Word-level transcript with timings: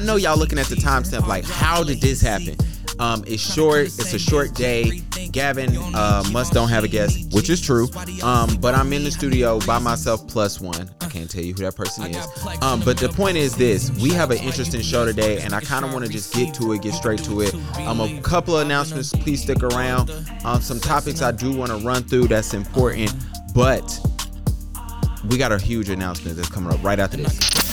I 0.00 0.02
know 0.02 0.16
y'all 0.16 0.38
looking 0.38 0.58
at 0.58 0.64
the 0.64 0.76
timestamp 0.76 1.26
like, 1.26 1.44
how 1.44 1.84
did 1.84 2.00
this 2.00 2.22
happen? 2.22 2.56
Um, 2.98 3.22
it's 3.26 3.42
short. 3.42 3.84
It's 3.84 4.14
a 4.14 4.18
short 4.18 4.54
day. 4.54 5.02
Gavin 5.30 5.76
uh, 5.76 6.24
must 6.32 6.54
don't 6.54 6.70
have 6.70 6.84
a 6.84 6.88
guest, 6.88 7.34
which 7.34 7.50
is 7.50 7.60
true. 7.60 7.86
Um, 8.22 8.56
but 8.62 8.74
I'm 8.74 8.94
in 8.94 9.04
the 9.04 9.10
studio 9.10 9.60
by 9.66 9.78
myself 9.78 10.26
plus 10.26 10.58
one. 10.58 10.90
I 11.02 11.08
can't 11.08 11.30
tell 11.30 11.44
you 11.44 11.52
who 11.52 11.64
that 11.64 11.76
person 11.76 12.14
is. 12.14 12.62
Um, 12.62 12.80
but 12.80 12.96
the 12.96 13.10
point 13.10 13.36
is 13.36 13.54
this: 13.56 13.90
we 14.00 14.08
have 14.12 14.30
an 14.30 14.38
interesting 14.38 14.80
show 14.80 15.04
today, 15.04 15.42
and 15.42 15.54
I 15.54 15.60
kind 15.60 15.84
of 15.84 15.92
want 15.92 16.06
to 16.06 16.10
just 16.10 16.32
get 16.32 16.54
to 16.54 16.72
it, 16.72 16.80
get 16.80 16.94
straight 16.94 17.22
to 17.24 17.42
it. 17.42 17.54
Um, 17.80 18.00
a 18.00 18.22
couple 18.22 18.56
of 18.56 18.64
announcements. 18.64 19.12
Please 19.12 19.42
stick 19.42 19.62
around. 19.62 20.10
Um, 20.46 20.62
some 20.62 20.80
topics 20.80 21.20
I 21.20 21.32
do 21.32 21.52
want 21.52 21.72
to 21.72 21.76
run 21.86 22.04
through 22.04 22.28
that's 22.28 22.54
important, 22.54 23.14
but 23.54 24.00
we 25.28 25.36
got 25.36 25.52
a 25.52 25.58
huge 25.58 25.90
announcement 25.90 26.38
that's 26.38 26.48
coming 26.48 26.72
up 26.72 26.82
right 26.82 26.98
after 26.98 27.18
this. 27.18 27.69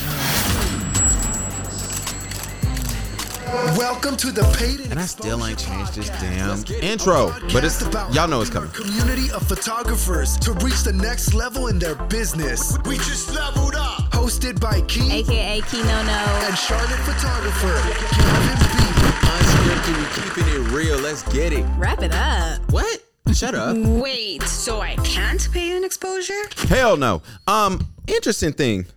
Welcome 3.78 4.18
to 4.18 4.32
the 4.32 4.44
Paid 4.58 4.92
And 4.92 5.00
I 5.00 5.06
still 5.06 5.46
ain't 5.46 5.60
changed 5.60 5.96
this 5.96 6.10
damn 6.10 6.66
intro, 6.84 7.34
but 7.54 7.64
it's 7.64 7.82
y'all 8.14 8.28
know 8.28 8.42
it's 8.42 8.50
coming. 8.50 8.70
Community 8.72 9.32
of 9.32 9.42
photographers 9.48 10.36
to 10.40 10.52
reach 10.54 10.84
the 10.84 10.92
next 10.92 11.34
level 11.34 11.68
in 11.68 11.80
their 11.80 11.96
business. 11.96 12.78
We 12.86 12.98
just 12.98 13.34
leveled 13.34 13.76
up. 13.76 14.12
Hosted 14.12 14.60
by 14.60 14.82
Key 14.82 15.20
aka 15.20 15.62
Kino 15.62 15.86
No. 15.86 16.04
No 16.04 16.46
and 16.46 16.58
Charlotte 16.58 17.00
photographer 17.08 17.72
Gavin 18.18 18.58
B. 18.76 18.84
Unscripted, 19.32 19.96
we 19.98 20.44
keeping 20.44 20.54
it 20.54 20.72
real. 20.76 20.98
Let's 20.98 21.24
get 21.32 21.54
it. 21.54 21.66
Wrap 21.77 22.02
it 22.02 22.14
up. 22.14 22.60
What? 22.70 23.02
Shut 23.34 23.55
up. 23.55 23.77
Wait, 23.77 24.43
so 24.43 24.82
I 24.82 24.96
can't 24.98 25.48
pay 25.54 25.77
an 25.77 25.86
exposure? 25.86 26.34
Hell 26.68 26.98
no. 26.98 27.21
Um, 27.48 27.88
interesting 28.08 28.52
thing. 28.52 28.88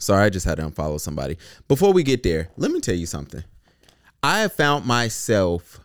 Sorry, 0.00 0.24
I 0.24 0.30
just 0.30 0.46
had 0.46 0.56
to 0.56 0.62
unfollow 0.62 0.98
somebody. 0.98 1.36
Before 1.68 1.92
we 1.92 2.02
get 2.02 2.22
there, 2.22 2.48
let 2.56 2.70
me 2.70 2.80
tell 2.80 2.94
you 2.94 3.06
something. 3.06 3.44
I 4.22 4.40
have 4.40 4.54
found 4.54 4.86
myself 4.86 5.80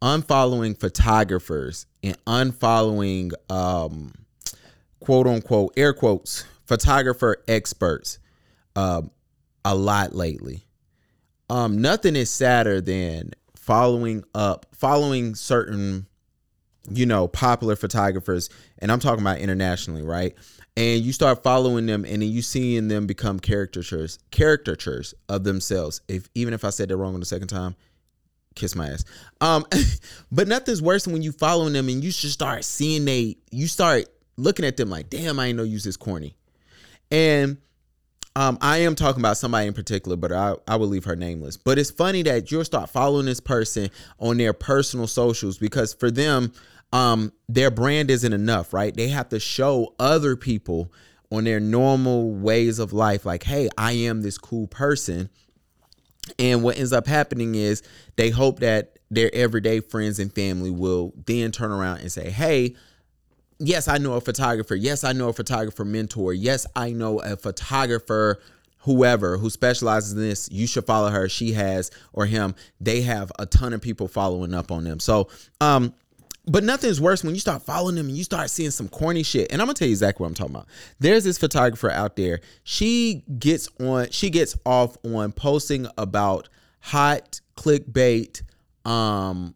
unfollowing 0.00 0.78
photographers 0.78 1.86
and 2.04 2.16
unfollowing 2.24 3.32
um 3.50 4.12
quote 5.00 5.26
unquote 5.26 5.72
air 5.76 5.92
quotes 5.92 6.44
photographer 6.66 7.42
experts 7.48 8.20
um 8.76 9.10
a 9.64 9.74
lot 9.74 10.14
lately. 10.14 10.64
Um 11.50 11.82
nothing 11.82 12.14
is 12.14 12.30
sadder 12.30 12.80
than 12.80 13.32
following 13.56 14.22
up 14.34 14.66
following 14.72 15.34
certain 15.34 16.06
you 16.90 17.06
know, 17.06 17.28
popular 17.28 17.76
photographers, 17.76 18.48
and 18.78 18.90
I'm 18.90 19.00
talking 19.00 19.20
about 19.20 19.38
internationally, 19.38 20.02
right? 20.02 20.34
And 20.78 21.04
you 21.04 21.12
start 21.12 21.42
following 21.42 21.86
them, 21.86 22.04
and 22.04 22.22
then 22.22 22.30
you 22.30 22.40
seeing 22.40 22.86
them 22.86 23.08
become 23.08 23.40
caricatures, 23.40 24.20
caricatures 24.30 25.12
of 25.28 25.42
themselves. 25.42 26.02
If 26.06 26.28
even 26.36 26.54
if 26.54 26.64
I 26.64 26.70
said 26.70 26.88
that 26.88 26.96
wrong 26.96 27.14
on 27.14 27.20
the 27.20 27.26
second 27.26 27.48
time, 27.48 27.74
kiss 28.54 28.76
my 28.76 28.88
ass. 28.88 29.04
Um, 29.40 29.66
but 30.32 30.46
nothing's 30.46 30.80
worse 30.80 31.02
than 31.02 31.14
when 31.14 31.22
you 31.22 31.32
following 31.32 31.72
them 31.72 31.88
and 31.88 32.04
you 32.04 32.12
just 32.12 32.32
start 32.32 32.64
seeing 32.64 33.04
they, 33.04 33.38
you 33.50 33.66
start 33.66 34.04
looking 34.36 34.64
at 34.64 34.76
them 34.76 34.88
like, 34.88 35.10
damn, 35.10 35.40
I 35.40 35.46
ain't 35.46 35.56
no 35.56 35.64
use 35.64 35.82
this 35.82 35.96
corny. 35.96 36.36
And 37.10 37.58
um, 38.36 38.56
I 38.60 38.78
am 38.78 38.94
talking 38.94 39.20
about 39.20 39.36
somebody 39.36 39.66
in 39.66 39.74
particular, 39.74 40.16
but 40.16 40.30
I, 40.30 40.54
I 40.68 40.76
will 40.76 40.86
leave 40.86 41.04
her 41.06 41.16
nameless. 41.16 41.56
But 41.56 41.78
it's 41.78 41.90
funny 41.90 42.22
that 42.22 42.52
you'll 42.52 42.64
start 42.64 42.88
following 42.88 43.26
this 43.26 43.40
person 43.40 43.90
on 44.20 44.36
their 44.36 44.52
personal 44.52 45.08
socials 45.08 45.58
because 45.58 45.92
for 45.92 46.10
them, 46.10 46.52
um, 46.92 47.32
their 47.48 47.70
brand 47.70 48.10
isn't 48.10 48.32
enough, 48.32 48.72
right? 48.72 48.94
They 48.94 49.08
have 49.08 49.28
to 49.30 49.40
show 49.40 49.94
other 49.98 50.36
people 50.36 50.92
on 51.30 51.44
their 51.44 51.60
normal 51.60 52.32
ways 52.32 52.78
of 52.78 52.92
life, 52.92 53.26
like, 53.26 53.42
hey, 53.42 53.68
I 53.76 53.92
am 53.92 54.22
this 54.22 54.38
cool 54.38 54.66
person. 54.66 55.28
And 56.38 56.62
what 56.62 56.78
ends 56.78 56.92
up 56.92 57.06
happening 57.06 57.54
is 57.54 57.82
they 58.16 58.30
hope 58.30 58.60
that 58.60 58.98
their 59.10 59.30
everyday 59.34 59.80
friends 59.80 60.18
and 60.18 60.32
family 60.32 60.70
will 60.70 61.12
then 61.26 61.52
turn 61.52 61.70
around 61.70 61.98
and 62.00 62.12
say, 62.12 62.30
hey, 62.30 62.76
yes, 63.58 63.88
I 63.88 63.98
know 63.98 64.14
a 64.14 64.20
photographer. 64.20 64.74
Yes, 64.74 65.04
I 65.04 65.12
know 65.12 65.28
a 65.28 65.32
photographer 65.32 65.84
mentor. 65.84 66.32
Yes, 66.32 66.66
I 66.74 66.92
know 66.92 67.20
a 67.20 67.36
photographer 67.36 68.40
whoever 68.80 69.36
who 69.36 69.50
specializes 69.50 70.12
in 70.12 70.20
this. 70.20 70.48
You 70.50 70.66
should 70.66 70.86
follow 70.86 71.10
her. 71.10 71.28
She 71.28 71.52
has 71.52 71.90
or 72.12 72.26
him. 72.26 72.54
They 72.80 73.02
have 73.02 73.32
a 73.38 73.44
ton 73.44 73.72
of 73.72 73.82
people 73.82 74.08
following 74.08 74.54
up 74.54 74.70
on 74.70 74.84
them. 74.84 75.00
So, 75.00 75.28
um 75.60 75.94
but 76.48 76.64
nothing's 76.64 77.00
worse 77.00 77.22
when 77.22 77.34
you 77.34 77.40
start 77.40 77.62
following 77.62 77.94
them 77.94 78.08
and 78.08 78.16
you 78.16 78.24
start 78.24 78.50
seeing 78.50 78.70
some 78.70 78.88
corny 78.88 79.22
shit. 79.22 79.52
And 79.52 79.60
I'm 79.60 79.66
gonna 79.66 79.74
tell 79.74 79.88
you 79.88 79.92
exactly 79.92 80.24
what 80.24 80.28
I'm 80.28 80.34
talking 80.34 80.54
about. 80.54 80.68
There's 80.98 81.24
this 81.24 81.38
photographer 81.38 81.90
out 81.90 82.16
there. 82.16 82.40
She 82.64 83.24
gets 83.38 83.68
on, 83.80 84.10
she 84.10 84.30
gets 84.30 84.56
off 84.64 84.96
on 85.04 85.32
posting 85.32 85.86
about 85.96 86.48
hot 86.80 87.40
clickbait, 87.56 88.42
um, 88.84 89.54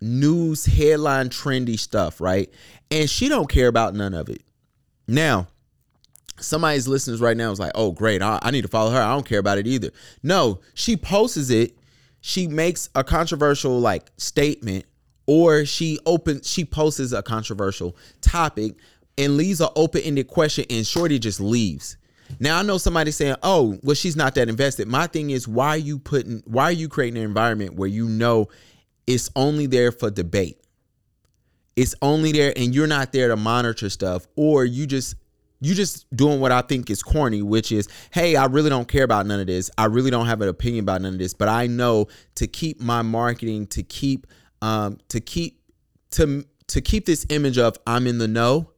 news 0.00 0.64
headline 0.66 1.28
trendy 1.28 1.78
stuff, 1.78 2.20
right? 2.20 2.50
And 2.90 3.08
she 3.08 3.28
don't 3.28 3.48
care 3.48 3.68
about 3.68 3.94
none 3.94 4.14
of 4.14 4.28
it. 4.28 4.42
Now, 5.06 5.48
somebody's 6.38 6.88
listeners 6.88 7.20
right 7.20 7.36
now 7.36 7.50
is 7.50 7.58
like, 7.58 7.72
oh 7.74 7.92
great, 7.92 8.22
I, 8.22 8.38
I 8.42 8.50
need 8.50 8.62
to 8.62 8.68
follow 8.68 8.90
her. 8.90 9.00
I 9.00 9.12
don't 9.12 9.26
care 9.26 9.38
about 9.38 9.58
it 9.58 9.66
either. 9.66 9.90
No, 10.22 10.60
she 10.74 10.96
posts 10.96 11.50
it. 11.50 11.76
She 12.20 12.46
makes 12.46 12.90
a 12.94 13.02
controversial 13.02 13.80
like 13.80 14.10
statement, 14.18 14.84
or 15.30 15.64
she 15.64 15.96
opens, 16.06 16.50
she 16.50 16.64
posts 16.64 17.12
a 17.12 17.22
controversial 17.22 17.96
topic 18.20 18.74
and 19.16 19.36
leaves 19.36 19.60
an 19.60 19.68
open-ended 19.76 20.26
question, 20.26 20.64
and 20.68 20.84
Shorty 20.84 21.20
just 21.20 21.38
leaves. 21.38 21.96
Now 22.40 22.58
I 22.58 22.62
know 22.62 22.78
somebody 22.78 23.12
saying, 23.12 23.36
"Oh, 23.44 23.78
well, 23.84 23.94
she's 23.94 24.16
not 24.16 24.34
that 24.34 24.48
invested." 24.48 24.88
My 24.88 25.06
thing 25.06 25.30
is, 25.30 25.46
why 25.46 25.68
are 25.68 25.76
you 25.76 26.00
putting? 26.00 26.42
Why 26.46 26.64
are 26.64 26.72
you 26.72 26.88
creating 26.88 27.18
an 27.18 27.28
environment 27.28 27.74
where 27.74 27.88
you 27.88 28.08
know 28.08 28.48
it's 29.06 29.30
only 29.36 29.66
there 29.66 29.92
for 29.92 30.10
debate? 30.10 30.58
It's 31.76 31.94
only 32.02 32.32
there, 32.32 32.52
and 32.56 32.74
you're 32.74 32.88
not 32.88 33.12
there 33.12 33.28
to 33.28 33.36
monitor 33.36 33.88
stuff, 33.88 34.26
or 34.34 34.64
you 34.64 34.84
just 34.84 35.14
you 35.60 35.76
just 35.76 36.06
doing 36.16 36.40
what 36.40 36.50
I 36.50 36.62
think 36.62 36.90
is 36.90 37.04
corny, 37.04 37.42
which 37.42 37.70
is, 37.70 37.88
hey, 38.10 38.34
I 38.34 38.46
really 38.46 38.70
don't 38.70 38.88
care 38.88 39.04
about 39.04 39.26
none 39.26 39.38
of 39.38 39.46
this. 39.46 39.70
I 39.78 39.84
really 39.84 40.10
don't 40.10 40.26
have 40.26 40.40
an 40.40 40.48
opinion 40.48 40.82
about 40.82 41.02
none 41.02 41.12
of 41.12 41.18
this, 41.20 41.34
but 41.34 41.48
I 41.48 41.68
know 41.68 42.08
to 42.34 42.48
keep 42.48 42.80
my 42.80 43.02
marketing, 43.02 43.68
to 43.68 43.84
keep, 43.84 44.26
um, 44.62 44.98
to 45.08 45.20
keep, 45.20 45.60
to 46.12 46.44
to 46.70 46.80
keep 46.80 47.04
this 47.04 47.26
image 47.30 47.58
of 47.58 47.76
I'm 47.86 48.06
in 48.06 48.18
the 48.18 48.28
know. 48.28 48.70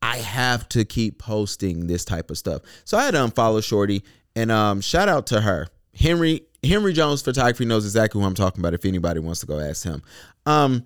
I 0.00 0.18
have 0.18 0.68
to 0.70 0.84
keep 0.84 1.18
posting 1.18 1.86
this 1.86 2.04
type 2.04 2.30
of 2.30 2.38
stuff. 2.38 2.62
So 2.84 2.96
I 2.96 3.04
had 3.04 3.12
to 3.12 3.18
unfollow 3.18 3.64
Shorty, 3.64 4.04
and 4.36 4.52
um, 4.52 4.80
shout 4.80 5.08
out 5.08 5.26
to 5.28 5.40
her, 5.40 5.68
Henry 5.94 6.42
Henry 6.62 6.92
Jones 6.92 7.22
Photography 7.22 7.64
knows 7.64 7.84
exactly 7.84 8.20
who 8.20 8.26
I'm 8.26 8.34
talking 8.34 8.60
about. 8.60 8.74
If 8.74 8.84
anybody 8.84 9.20
wants 9.20 9.40
to 9.40 9.46
go 9.46 9.58
ask 9.58 9.84
him. 9.84 10.02
Um, 10.46 10.84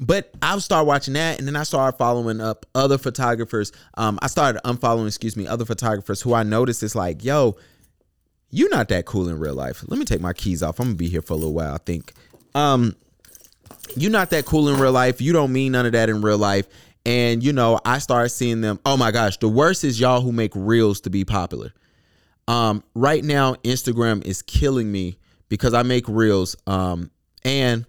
but 0.00 0.32
I'll 0.42 0.60
start 0.60 0.86
watching 0.86 1.14
that, 1.14 1.38
and 1.38 1.46
then 1.46 1.56
I 1.56 1.64
started 1.64 1.98
following 1.98 2.40
up 2.40 2.66
other 2.74 2.98
photographers. 2.98 3.72
Um, 3.94 4.18
I 4.22 4.28
started 4.28 4.60
unfollowing, 4.64 5.08
excuse 5.08 5.36
me, 5.36 5.46
other 5.46 5.64
photographers 5.64 6.22
who 6.22 6.34
I 6.34 6.44
noticed 6.44 6.84
is 6.84 6.94
like, 6.94 7.24
yo, 7.24 7.56
you're 8.50 8.70
not 8.70 8.88
that 8.90 9.06
cool 9.06 9.28
in 9.28 9.40
real 9.40 9.54
life. 9.54 9.84
Let 9.88 9.98
me 9.98 10.04
take 10.04 10.20
my 10.20 10.32
keys 10.32 10.62
off. 10.62 10.78
I'm 10.78 10.86
gonna 10.86 10.96
be 10.96 11.08
here 11.08 11.22
for 11.22 11.34
a 11.34 11.36
little 11.36 11.54
while. 11.54 11.74
I 11.74 11.78
think. 11.78 12.12
Um, 12.54 12.96
you're 13.96 14.10
not 14.10 14.30
that 14.30 14.44
cool 14.44 14.68
in 14.68 14.80
real 14.80 14.92
life. 14.92 15.20
You 15.20 15.32
don't 15.32 15.52
mean 15.52 15.72
none 15.72 15.86
of 15.86 15.92
that 15.92 16.08
in 16.08 16.20
real 16.20 16.38
life. 16.38 16.66
And 17.06 17.42
you 17.42 17.52
know, 17.52 17.80
I 17.84 17.98
started 17.98 18.30
seeing 18.30 18.60
them. 18.60 18.78
Oh 18.84 18.96
my 18.96 19.10
gosh, 19.10 19.38
the 19.38 19.48
worst 19.48 19.84
is 19.84 19.98
y'all 19.98 20.20
who 20.20 20.32
make 20.32 20.52
reels 20.54 21.00
to 21.02 21.10
be 21.10 21.24
popular. 21.24 21.72
Um, 22.46 22.82
right 22.94 23.22
now, 23.22 23.54
Instagram 23.56 24.24
is 24.24 24.42
killing 24.42 24.90
me 24.90 25.18
because 25.48 25.74
I 25.74 25.82
make 25.82 26.08
reels. 26.08 26.56
Um, 26.66 27.10
and 27.44 27.86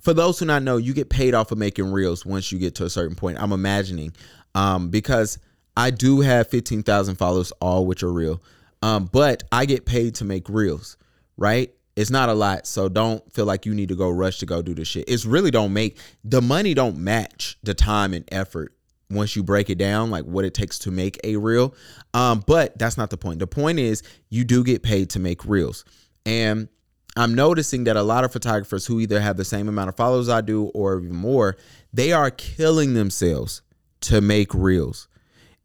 for 0.00 0.14
those 0.14 0.38
who 0.38 0.46
not 0.46 0.62
know, 0.62 0.76
you 0.76 0.92
get 0.94 1.08
paid 1.08 1.34
off 1.34 1.50
of 1.50 1.58
making 1.58 1.90
reels 1.90 2.24
once 2.24 2.52
you 2.52 2.58
get 2.58 2.74
to 2.76 2.84
a 2.84 2.90
certain 2.90 3.16
point. 3.16 3.40
I'm 3.40 3.52
imagining, 3.52 4.12
um, 4.54 4.90
because 4.90 5.38
I 5.76 5.90
do 5.90 6.20
have 6.20 6.48
15,000 6.48 7.16
followers, 7.16 7.52
all 7.60 7.86
which 7.86 8.02
are 8.02 8.12
real. 8.12 8.42
Um, 8.82 9.08
but 9.10 9.44
I 9.50 9.64
get 9.64 9.86
paid 9.86 10.16
to 10.16 10.24
make 10.24 10.48
reels, 10.48 10.96
right? 11.36 11.72
It's 11.96 12.10
not 12.10 12.28
a 12.28 12.34
lot, 12.34 12.66
so 12.66 12.88
don't 12.88 13.32
feel 13.32 13.44
like 13.44 13.66
you 13.66 13.74
need 13.74 13.88
to 13.88 13.94
go 13.94 14.10
rush 14.10 14.38
to 14.38 14.46
go 14.46 14.62
do 14.62 14.74
the 14.74 14.84
shit. 14.84 15.04
It's 15.08 15.24
really 15.24 15.50
don't 15.50 15.72
make 15.72 15.98
the 16.24 16.42
money 16.42 16.74
don't 16.74 16.98
match 16.98 17.56
the 17.62 17.74
time 17.74 18.12
and 18.12 18.24
effort 18.32 18.74
once 19.10 19.36
you 19.36 19.42
break 19.42 19.70
it 19.70 19.78
down, 19.78 20.10
like 20.10 20.24
what 20.24 20.44
it 20.44 20.54
takes 20.54 20.78
to 20.80 20.90
make 20.90 21.20
a 21.24 21.36
reel. 21.36 21.74
Um, 22.12 22.42
but 22.46 22.76
that's 22.78 22.96
not 22.96 23.10
the 23.10 23.16
point. 23.16 23.38
The 23.38 23.46
point 23.46 23.78
is 23.78 24.02
you 24.28 24.44
do 24.44 24.64
get 24.64 24.82
paid 24.82 25.10
to 25.10 25.20
make 25.20 25.44
reels. 25.44 25.84
And 26.26 26.68
I'm 27.16 27.34
noticing 27.34 27.84
that 27.84 27.96
a 27.96 28.02
lot 28.02 28.24
of 28.24 28.32
photographers 28.32 28.86
who 28.86 28.98
either 28.98 29.20
have 29.20 29.36
the 29.36 29.44
same 29.44 29.68
amount 29.68 29.88
of 29.88 29.96
followers 29.96 30.28
I 30.28 30.40
do 30.40 30.64
or 30.66 30.98
even 30.98 31.14
more, 31.14 31.56
they 31.92 32.12
are 32.12 32.30
killing 32.30 32.94
themselves 32.94 33.62
to 34.02 34.20
make 34.20 34.52
reels. 34.52 35.06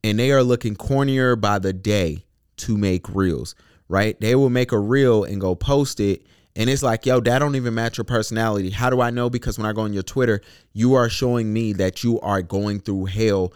And 0.04 0.20
they 0.20 0.32
are 0.32 0.44
looking 0.44 0.76
cornier 0.76 1.40
by 1.40 1.60
the 1.60 1.74
day 1.74 2.26
to 2.58 2.78
make 2.78 3.10
reels, 3.10 3.56
right? 3.90 4.20
They 4.22 4.36
will 4.36 4.50
make 4.50 4.72
a 4.72 4.80
reel 4.80 5.26
and 5.26 5.42
go 5.42 5.56
post 5.56 6.00
it. 6.00 6.26
And 6.56 6.70
it's 6.70 6.84
like, 6.84 7.06
yo, 7.06 7.20
that 7.20 7.40
don't 7.40 7.56
even 7.56 7.74
match 7.74 7.98
your 7.98 8.06
personality. 8.06 8.70
How 8.70 8.90
do 8.90 9.02
I 9.02 9.10
know? 9.10 9.30
Because 9.30 9.58
when 9.58 9.68
I 9.68 9.74
go 9.74 9.82
on 9.82 9.94
your 9.94 10.04
Twitter, 10.04 10.42
you 10.74 10.94
are 10.94 11.10
showing 11.10 11.52
me 11.52 11.74
that 11.74 12.04
you 12.04 12.20
are 12.22 12.42
going 12.42 12.80
through 12.80 13.06
hell 13.06 13.54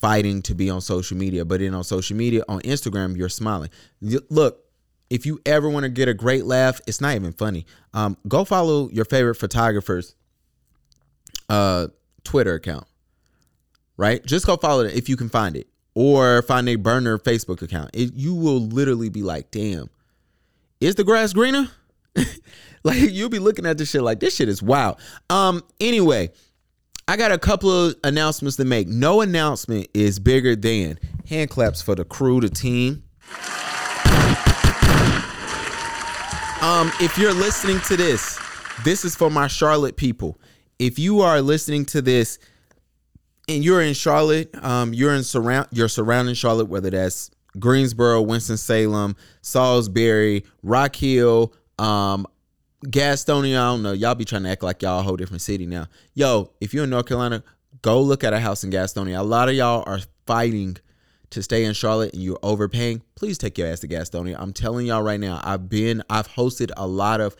fighting 0.00 0.42
to 0.42 0.54
be 0.54 0.68
on 0.68 0.80
social 0.80 1.16
media. 1.16 1.44
But 1.44 1.62
in 1.62 1.74
on 1.74 1.84
social 1.84 2.16
media, 2.16 2.42
on 2.48 2.60
Instagram, 2.60 3.16
you're 3.16 3.28
smiling. 3.28 3.70
Look, 4.00 4.64
if 5.10 5.26
you 5.26 5.40
ever 5.46 5.68
want 5.68 5.84
to 5.84 5.88
get 5.88 6.08
a 6.08 6.14
great 6.14 6.44
laugh, 6.44 6.80
it's 6.86 7.00
not 7.00 7.14
even 7.14 7.32
funny. 7.32 7.66
Um, 7.94 8.16
go 8.26 8.44
follow 8.44 8.88
your 8.90 9.04
favorite 9.04 9.36
photographer's 9.36 10.14
uh, 11.48 11.88
Twitter 12.24 12.54
account, 12.54 12.86
right? 13.96 14.24
Just 14.24 14.46
go 14.46 14.56
follow 14.56 14.84
it 14.84 14.94
if 14.94 15.08
you 15.08 15.16
can 15.16 15.28
find 15.28 15.56
it, 15.56 15.68
or 15.96 16.42
find 16.42 16.68
a 16.68 16.76
burner 16.76 17.18
Facebook 17.18 17.62
account. 17.62 17.90
It, 17.94 18.12
you 18.14 18.34
will 18.34 18.60
literally 18.60 19.08
be 19.08 19.22
like, 19.22 19.50
"Damn, 19.50 19.88
is 20.80 20.94
the 20.94 21.02
grass 21.02 21.32
greener?" 21.32 21.68
like 22.84 22.98
you'll 22.98 23.30
be 23.30 23.38
looking 23.40 23.66
at 23.66 23.78
this 23.78 23.90
shit 23.90 24.02
like 24.02 24.20
this 24.20 24.36
shit 24.36 24.48
is 24.48 24.62
wild. 24.62 25.00
Um. 25.30 25.64
Anyway, 25.80 26.30
I 27.08 27.16
got 27.16 27.32
a 27.32 27.38
couple 27.38 27.70
of 27.70 27.96
announcements 28.04 28.56
to 28.58 28.64
make. 28.64 28.86
No 28.86 29.22
announcement 29.22 29.88
is 29.94 30.20
bigger 30.20 30.54
than 30.54 30.98
hand 31.28 31.50
claps 31.50 31.80
for 31.80 31.94
the 31.94 32.04
crew, 32.04 32.40
the 32.40 32.50
team. 32.50 33.02
Um, 36.60 36.92
if 37.00 37.16
you're 37.16 37.34
listening 37.34 37.80
to 37.88 37.96
this, 37.96 38.38
this 38.84 39.04
is 39.04 39.14
for 39.14 39.30
my 39.30 39.46
Charlotte 39.46 39.96
people. 39.96 40.38
If 40.78 40.98
you 40.98 41.20
are 41.20 41.40
listening 41.40 41.86
to 41.86 42.02
this 42.02 42.38
and 43.48 43.64
you're 43.64 43.82
in 43.82 43.94
Charlotte, 43.94 44.54
um, 44.64 44.92
you're 44.92 45.14
in 45.14 45.22
surround 45.22 45.68
you're 45.70 45.88
surrounding 45.88 46.34
Charlotte, 46.34 46.66
whether 46.68 46.90
that's 46.90 47.30
Greensboro, 47.58 48.22
Winston 48.22 48.56
Salem, 48.56 49.16
Salisbury, 49.42 50.44
Rock 50.62 50.96
Hill, 50.96 51.52
um, 51.78 52.26
Gastonia. 52.84 53.56
I 53.56 53.70
don't 53.70 53.82
know. 53.82 53.92
Y'all 53.92 54.14
be 54.14 54.24
trying 54.24 54.42
to 54.44 54.50
act 54.50 54.62
like 54.62 54.82
y'all 54.82 55.00
a 55.00 55.02
whole 55.02 55.16
different 55.16 55.42
city 55.42 55.66
now. 55.66 55.86
Yo, 56.14 56.52
if 56.60 56.74
you're 56.74 56.84
in 56.84 56.90
North 56.90 57.06
Carolina, 57.06 57.42
go 57.82 58.00
look 58.00 58.24
at 58.24 58.32
a 58.32 58.40
house 58.40 58.64
in 58.64 58.70
Gastonia. 58.70 59.18
A 59.18 59.22
lot 59.22 59.48
of 59.48 59.54
y'all 59.54 59.84
are 59.86 60.00
fighting 60.26 60.76
to 61.30 61.42
stay 61.42 61.64
in 61.64 61.72
Charlotte 61.72 62.12
and 62.12 62.22
you're 62.22 62.38
overpaying. 62.42 63.02
Please 63.14 63.38
take 63.38 63.58
your 63.58 63.68
ass 63.68 63.80
to 63.80 63.88
Gastonia. 63.88 64.36
I'm 64.38 64.52
telling 64.52 64.86
y'all 64.86 65.02
right 65.02 65.20
now. 65.20 65.40
I've 65.42 65.68
been 65.68 66.02
I've 66.10 66.28
hosted 66.28 66.70
a 66.76 66.86
lot 66.86 67.20
of 67.20 67.36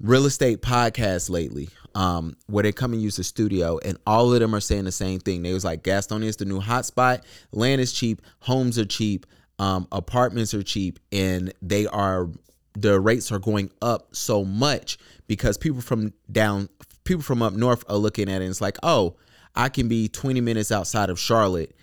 real 0.00 0.26
estate 0.26 0.62
podcasts 0.62 1.28
lately 1.28 1.68
um, 1.94 2.36
where 2.46 2.62
they 2.62 2.72
come 2.72 2.92
and 2.92 3.02
use 3.02 3.16
the 3.16 3.24
studio 3.24 3.78
and 3.84 3.98
all 4.06 4.32
of 4.32 4.40
them 4.40 4.54
are 4.54 4.60
saying 4.60 4.84
the 4.84 4.92
same 4.92 5.18
thing. 5.18 5.42
They 5.42 5.52
was 5.52 5.64
like 5.64 5.82
gastonia 5.82 6.24
is 6.24 6.36
the 6.36 6.44
new 6.44 6.60
hotspot. 6.60 7.22
Land 7.52 7.80
is 7.80 7.92
cheap. 7.92 8.22
Homes 8.40 8.78
are 8.78 8.84
cheap. 8.84 9.26
Um, 9.58 9.88
apartments 9.90 10.54
are 10.54 10.62
cheap. 10.62 11.00
And 11.10 11.52
they 11.60 11.86
are 11.86 12.28
the 12.74 13.00
rates 13.00 13.32
are 13.32 13.38
going 13.38 13.70
up 13.82 14.14
so 14.14 14.44
much 14.44 14.98
because 15.26 15.58
people 15.58 15.80
from 15.80 16.12
down 16.30 16.68
people 17.04 17.22
from 17.22 17.42
up 17.42 17.52
north 17.52 17.84
are 17.88 17.96
looking 17.96 18.28
at 18.28 18.40
it 18.40 18.44
and 18.44 18.50
it's 18.50 18.60
like 18.60 18.76
oh 18.82 19.16
i 19.56 19.68
can 19.68 19.88
be 19.88 20.08
20 20.08 20.40
minutes 20.40 20.70
outside 20.70 21.10
of 21.10 21.18
charlotte 21.18 21.74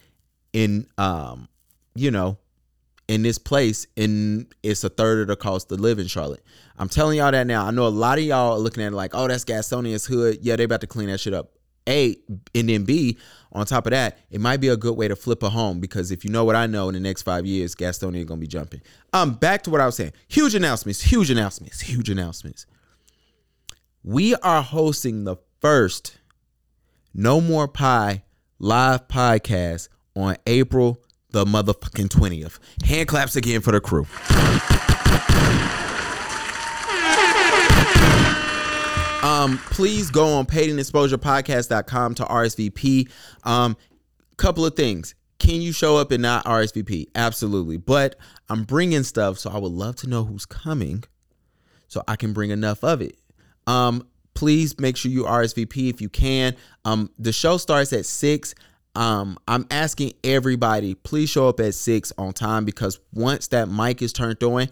in 0.53 0.87
um 0.97 1.49
you 1.95 2.11
know 2.11 2.37
in 3.07 3.21
this 3.21 3.37
place 3.37 3.85
and 3.97 4.47
it's 4.63 4.83
a 4.83 4.89
third 4.89 5.21
of 5.21 5.27
the 5.27 5.35
cost 5.35 5.69
to 5.69 5.75
live 5.75 5.99
in 5.99 6.07
Charlotte. 6.07 6.43
I'm 6.77 6.89
telling 6.89 7.17
y'all 7.17 7.31
that 7.31 7.47
now. 7.47 7.65
I 7.65 7.71
know 7.71 7.87
a 7.87 7.89
lot 7.89 8.17
of 8.17 8.23
y'all 8.23 8.53
are 8.53 8.59
looking 8.59 8.83
at 8.83 8.91
it 8.91 8.95
like, 8.95 9.11
oh, 9.13 9.27
that's 9.27 9.45
Gastonia's 9.45 10.05
hood. 10.05 10.39
Yeah, 10.41 10.55
they 10.55 10.63
about 10.63 10.81
to 10.81 10.87
clean 10.87 11.07
that 11.07 11.19
shit 11.19 11.33
up. 11.33 11.51
A 11.87 12.17
and 12.55 12.67
then 12.67 12.83
B, 12.83 13.17
on 13.51 13.65
top 13.67 13.85
of 13.85 13.91
that, 13.91 14.17
it 14.31 14.41
might 14.41 14.57
be 14.57 14.69
a 14.69 14.77
good 14.77 14.97
way 14.97 15.07
to 15.07 15.15
flip 15.15 15.43
a 15.43 15.49
home 15.49 15.79
because 15.79 16.09
if 16.09 16.25
you 16.25 16.31
know 16.31 16.43
what 16.43 16.55
I 16.55 16.65
know, 16.65 16.89
in 16.89 16.95
the 16.95 16.99
next 16.99 17.21
five 17.21 17.45
years, 17.45 17.75
Gastonia 17.75 18.17
is 18.17 18.25
gonna 18.25 18.41
be 18.41 18.47
jumping. 18.47 18.81
Um, 19.13 19.35
back 19.35 19.61
to 19.63 19.69
what 19.69 19.81
I 19.81 19.85
was 19.85 19.95
saying. 19.95 20.13
Huge 20.27 20.55
announcements, 20.55 21.01
huge 21.01 21.29
announcements, 21.29 21.81
huge 21.81 22.09
announcements. 22.09 22.65
We 24.03 24.33
are 24.35 24.63
hosting 24.63 25.25
the 25.25 25.37
first 25.61 26.17
No 27.13 27.39
More 27.39 27.67
Pie 27.67 28.23
live 28.57 29.07
podcast 29.07 29.89
on 30.15 30.37
April 30.47 30.99
the 31.35 31.43
motherfucking 31.43 32.07
20th. 32.07 32.59
Hand 32.85 33.09
claps 33.09 33.35
again 33.35 33.59
for 33.59 33.73
the 33.73 33.81
crew. 33.81 34.07
Um, 39.21 39.57
please 39.69 40.11
go 40.11 40.37
on 40.37 40.45
paidinexposurepodcast.com 40.45 42.15
to 42.15 42.23
RSVP. 42.23 43.09
Um, 43.43 43.75
couple 44.37 44.65
of 44.65 44.75
things. 44.75 45.13
Can 45.39 45.61
you 45.61 45.73
show 45.73 45.97
up 45.97 46.11
and 46.11 46.21
not 46.21 46.45
RSVP? 46.45 47.07
Absolutely. 47.15 47.75
But 47.77 48.15
I'm 48.47 48.63
bringing 48.63 49.03
stuff, 49.03 49.37
so 49.37 49.49
I 49.49 49.57
would 49.57 49.73
love 49.73 49.97
to 49.97 50.07
know 50.07 50.23
who's 50.23 50.45
coming 50.45 51.03
so 51.89 52.01
I 52.07 52.15
can 52.15 52.31
bring 52.31 52.51
enough 52.51 52.81
of 52.81 53.01
it. 53.01 53.17
Um, 53.67 54.07
please 54.35 54.79
make 54.79 54.95
sure 54.95 55.11
you 55.11 55.23
RSVP 55.23 55.89
if 55.89 55.99
you 55.99 56.07
can. 56.07 56.55
Um, 56.85 57.09
the 57.19 57.33
show 57.33 57.57
starts 57.57 57.91
at 57.91 58.05
six. 58.05 58.55
Um, 58.95 59.37
I'm 59.47 59.65
asking 59.71 60.13
everybody, 60.23 60.95
please 60.95 61.29
show 61.29 61.49
up 61.49 61.59
at 61.59 61.73
six 61.73 62.13
on 62.17 62.33
time 62.33 62.65
because 62.65 62.99
once 63.13 63.47
that 63.47 63.69
mic 63.69 64.01
is 64.01 64.13
turned 64.13 64.41
on, 64.43 64.67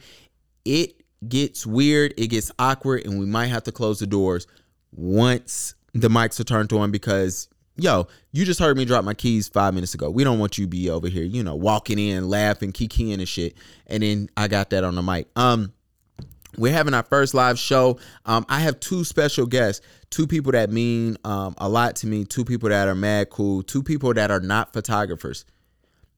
it 0.66 1.02
gets 1.28 1.66
weird, 1.66 2.14
it 2.18 2.28
gets 2.28 2.52
awkward, 2.58 3.06
and 3.06 3.20
we 3.20 3.26
might 3.26 3.48
have 3.48 3.64
to 3.64 3.72
close 3.72 4.00
the 4.00 4.08
doors 4.08 4.48
once 4.92 5.76
the 5.94 6.10
mics 6.10 6.40
are 6.40 6.44
turned 6.44 6.72
on 6.74 6.92
because 6.92 7.50
yo, 7.76 8.08
you 8.32 8.46
just 8.46 8.60
heard 8.60 8.78
me 8.78 8.86
drop 8.86 9.04
my 9.04 9.14
keys 9.14 9.48
five 9.48 9.74
minutes 9.74 9.94
ago. 9.94 10.10
We 10.10 10.24
don't 10.24 10.40
want 10.40 10.58
you 10.58 10.66
to 10.66 10.70
be 10.70 10.90
over 10.90 11.08
here, 11.08 11.24
you 11.24 11.44
know, 11.44 11.56
walking 11.56 12.00
in, 12.00 12.30
laughing, 12.30 12.72
kikiing 12.72 13.16
and 13.16 13.28
shit. 13.28 13.56
And 13.88 14.04
then 14.04 14.30
I 14.38 14.48
got 14.48 14.70
that 14.72 14.84
on 14.84 14.96
the 14.96 15.02
mic. 15.02 15.28
Um, 15.36 15.74
we're 16.58 16.74
having 16.74 16.94
our 16.94 17.04
first 17.04 17.34
live 17.34 17.58
show. 17.58 17.98
Um, 18.26 18.46
I 18.48 18.60
have 18.60 18.80
two 18.80 19.04
special 19.04 19.48
guests, 19.48 19.84
two 20.14 20.28
people 20.28 20.52
that 20.52 20.70
mean 20.70 21.18
um, 21.24 21.56
a 21.58 21.68
lot 21.68 21.96
to 21.96 22.08
me, 22.08 22.24
two 22.24 22.46
people 22.46 22.70
that 22.70 22.88
are 22.88 22.94
mad 22.94 23.32
cool, 23.32 23.64
two 23.64 23.82
people 23.82 24.14
that 24.14 24.30
are 24.30 24.40
not 24.40 24.72
photographers. 24.72 25.44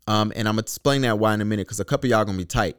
Um, 0.06 0.34
and 0.36 0.50
I'm 0.50 0.56
gonna 0.56 0.64
explain 0.64 1.04
that 1.04 1.18
why 1.18 1.34
in 1.34 1.40
a 1.40 1.46
minute 1.46 1.66
because 1.66 1.80
a 1.80 1.86
couple 1.86 2.10
y'all 2.10 2.26
gonna 2.26 2.38
be 2.38 2.44
tight. 2.44 2.76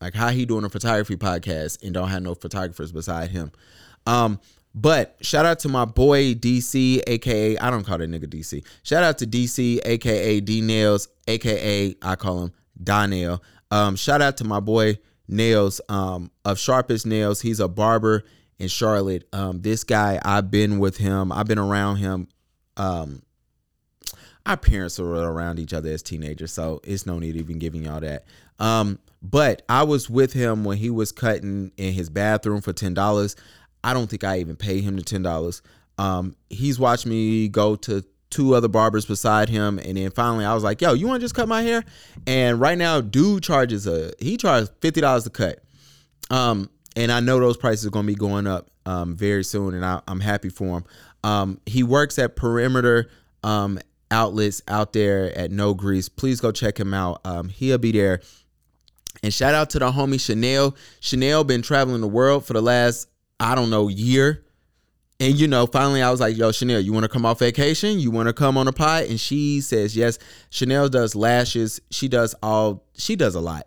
Like 0.00 0.12
how 0.12 0.28
he 0.30 0.44
doing 0.44 0.64
a 0.64 0.68
photography 0.68 1.16
podcast 1.16 1.84
and 1.84 1.94
don't 1.94 2.08
have 2.08 2.22
no 2.22 2.34
photographers 2.34 2.90
beside 2.90 3.30
him. 3.30 3.52
Um, 4.08 4.40
but 4.74 5.16
shout 5.20 5.46
out 5.46 5.60
to 5.60 5.68
my 5.68 5.84
boy 5.84 6.34
DC, 6.34 7.00
aka 7.06 7.56
I 7.58 7.70
don't 7.70 7.84
call 7.84 7.98
that 7.98 8.10
nigga 8.10 8.26
DC. 8.26 8.66
Shout 8.82 9.04
out 9.04 9.18
to 9.18 9.26
DC, 9.26 9.78
aka 9.84 10.40
D 10.40 10.62
Nails, 10.62 11.06
aka 11.28 11.94
I 12.02 12.16
call 12.16 12.42
him 12.42 12.52
Donnell. 12.82 13.40
Um, 13.70 13.94
shout 13.94 14.20
out 14.20 14.36
to 14.38 14.44
my 14.44 14.58
boy 14.58 14.98
Nails 15.28 15.80
um, 15.88 16.32
of 16.44 16.58
Sharpest 16.58 17.06
Nails. 17.06 17.40
He's 17.40 17.60
a 17.60 17.68
barber 17.68 18.24
in 18.58 18.68
Charlotte. 18.68 19.28
Um, 19.32 19.60
this 19.60 19.84
guy, 19.84 20.20
I've 20.24 20.50
been 20.50 20.78
with 20.78 20.96
him. 20.96 21.32
I've 21.32 21.46
been 21.46 21.58
around 21.58 21.96
him. 21.96 22.28
Um, 22.76 23.22
our 24.44 24.56
parents 24.56 24.98
were 24.98 25.30
around 25.30 25.58
each 25.58 25.72
other 25.72 25.90
as 25.90 26.02
teenagers, 26.02 26.52
so 26.52 26.80
it's 26.84 27.04
no 27.04 27.18
need 27.18 27.36
even 27.36 27.58
giving 27.58 27.82
y'all 27.82 28.00
that. 28.00 28.24
Um, 28.58 28.98
but 29.20 29.62
I 29.68 29.82
was 29.82 30.08
with 30.08 30.32
him 30.32 30.64
when 30.64 30.78
he 30.78 30.88
was 30.88 31.10
cutting 31.10 31.72
in 31.76 31.92
his 31.92 32.08
bathroom 32.08 32.60
for 32.60 32.72
ten 32.72 32.94
dollars. 32.94 33.34
I 33.82 33.92
don't 33.92 34.08
think 34.08 34.24
I 34.24 34.38
even 34.38 34.56
paid 34.56 34.84
him 34.84 34.96
the 34.96 35.02
ten 35.02 35.22
dollars. 35.22 35.62
Um, 35.98 36.36
he's 36.48 36.78
watched 36.78 37.06
me 37.06 37.48
go 37.48 37.76
to 37.76 38.04
two 38.30 38.54
other 38.54 38.68
barbers 38.68 39.04
beside 39.04 39.48
him, 39.48 39.78
and 39.78 39.96
then 39.96 40.10
finally 40.10 40.44
I 40.44 40.54
was 40.54 40.62
like, 40.62 40.80
"Yo, 40.80 40.92
you 40.92 41.08
want 41.08 41.20
to 41.20 41.24
just 41.24 41.34
cut 41.34 41.48
my 41.48 41.62
hair?" 41.62 41.84
And 42.26 42.60
right 42.60 42.78
now, 42.78 43.00
dude 43.00 43.42
charges 43.42 43.86
a 43.86 44.12
he 44.20 44.36
charges 44.36 44.70
fifty 44.80 45.00
dollars 45.00 45.24
to 45.24 45.30
cut. 45.30 45.60
Um, 46.30 46.70
and 46.96 47.12
I 47.12 47.20
know 47.20 47.38
those 47.38 47.56
prices 47.56 47.86
are 47.86 47.90
going 47.90 48.06
to 48.06 48.12
be 48.12 48.18
going 48.18 48.46
up 48.46 48.70
um, 48.86 49.14
very 49.14 49.44
soon, 49.44 49.74
and 49.74 49.84
I, 49.84 50.00
I'm 50.08 50.20
happy 50.20 50.48
for 50.48 50.78
him. 50.78 50.84
Um, 51.22 51.60
he 51.66 51.82
works 51.82 52.18
at 52.18 52.36
Perimeter 52.36 53.10
um, 53.44 53.78
outlets 54.10 54.62
out 54.66 54.92
there 54.92 55.36
at 55.36 55.50
No 55.50 55.74
Grease. 55.74 56.08
Please 56.08 56.40
go 56.40 56.50
check 56.50 56.80
him 56.80 56.94
out. 56.94 57.20
Um, 57.24 57.48
he'll 57.50 57.78
be 57.78 57.92
there. 57.92 58.20
And 59.22 59.32
shout 59.32 59.54
out 59.54 59.70
to 59.70 59.78
the 59.78 59.90
homie 59.90 60.20
Chanel. 60.20 60.76
Chanel 61.00 61.44
been 61.44 61.62
traveling 61.62 62.00
the 62.00 62.08
world 62.08 62.44
for 62.44 62.52
the 62.52 62.62
last 62.62 63.08
I 63.40 63.54
don't 63.54 63.70
know 63.70 63.88
year. 63.88 64.44
And 65.18 65.38
you 65.38 65.48
know, 65.48 65.66
finally 65.66 66.02
I 66.02 66.10
was 66.10 66.20
like, 66.20 66.36
yo, 66.36 66.52
Chanel, 66.52 66.80
you 66.80 66.92
want 66.92 67.04
to 67.04 67.08
come 67.08 67.24
off 67.24 67.38
vacation? 67.38 67.98
You 67.98 68.10
want 68.10 68.28
to 68.28 68.34
come 68.34 68.58
on 68.58 68.68
a 68.68 68.72
pod? 68.72 69.04
And 69.04 69.18
she 69.18 69.60
says 69.62 69.96
yes. 69.96 70.18
Chanel 70.50 70.88
does 70.88 71.14
lashes. 71.14 71.80
She 71.90 72.08
does 72.08 72.34
all 72.42 72.84
she 72.94 73.16
does 73.16 73.34
a 73.34 73.40
lot. 73.40 73.66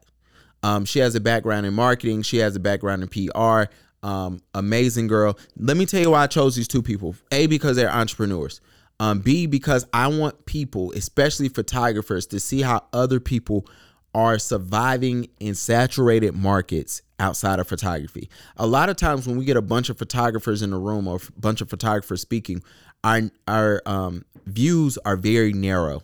Um, 0.64 0.86
she 0.86 1.00
has 1.00 1.16
a 1.16 1.20
background 1.20 1.66
in 1.66 1.74
marketing, 1.74 2.22
she 2.24 2.38
has 2.38 2.56
a 2.56 2.60
background 2.60 3.04
in 3.04 3.10
PR. 3.10 3.72
Um, 4.02 4.42
amazing 4.54 5.08
girl. 5.08 5.38
Let 5.58 5.76
me 5.76 5.86
tell 5.86 6.00
you 6.00 6.12
why 6.12 6.24
I 6.24 6.28
chose 6.28 6.56
these 6.56 6.70
two 6.70 6.82
people. 6.82 7.16
A, 7.32 7.48
because 7.48 7.76
they're 7.76 7.92
entrepreneurs. 7.92 8.62
Um, 9.02 9.20
B, 9.20 9.46
because 9.46 9.86
I 9.94 10.08
want 10.08 10.46
people, 10.46 10.92
especially 10.94 11.50
photographers, 11.50 12.26
to 12.28 12.40
see 12.40 12.62
how 12.62 12.86
other 12.94 13.20
people 13.20 13.66
are 14.14 14.40
surviving 14.40 15.28
in 15.40 15.56
saturated 15.56 16.34
markets 16.34 17.02
outside 17.20 17.60
of 17.60 17.68
photography. 17.68 18.30
A 18.58 18.66
lot 18.66 18.90
of 18.90 18.98
times 18.98 19.28
when 19.28 19.38
we 19.38 19.46
get 19.46 19.58
a 19.58 19.62
bunch 19.62 19.90
of 19.90 19.98
photographers 19.98 20.62
in 20.62 20.74
a 20.74 20.80
room 20.80 21.08
or 21.08 21.18
a 21.18 21.40
bunch 21.40 21.62
of 21.62 21.70
photographers 21.70 22.22
speaking, 22.22 22.64
our 23.04 23.30
our 23.48 23.82
um, 23.86 24.26
views 24.46 24.98
are 25.06 25.16
very 25.16 25.54
narrow, 25.54 26.02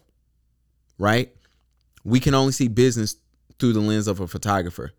right? 0.98 1.34
We 2.04 2.20
can 2.20 2.34
only 2.34 2.52
see 2.52 2.68
business 2.68 3.16
through 3.60 3.74
the 3.74 3.80
lens 3.80 4.08
of 4.08 4.20
a 4.20 4.28
photographer. 4.28 4.92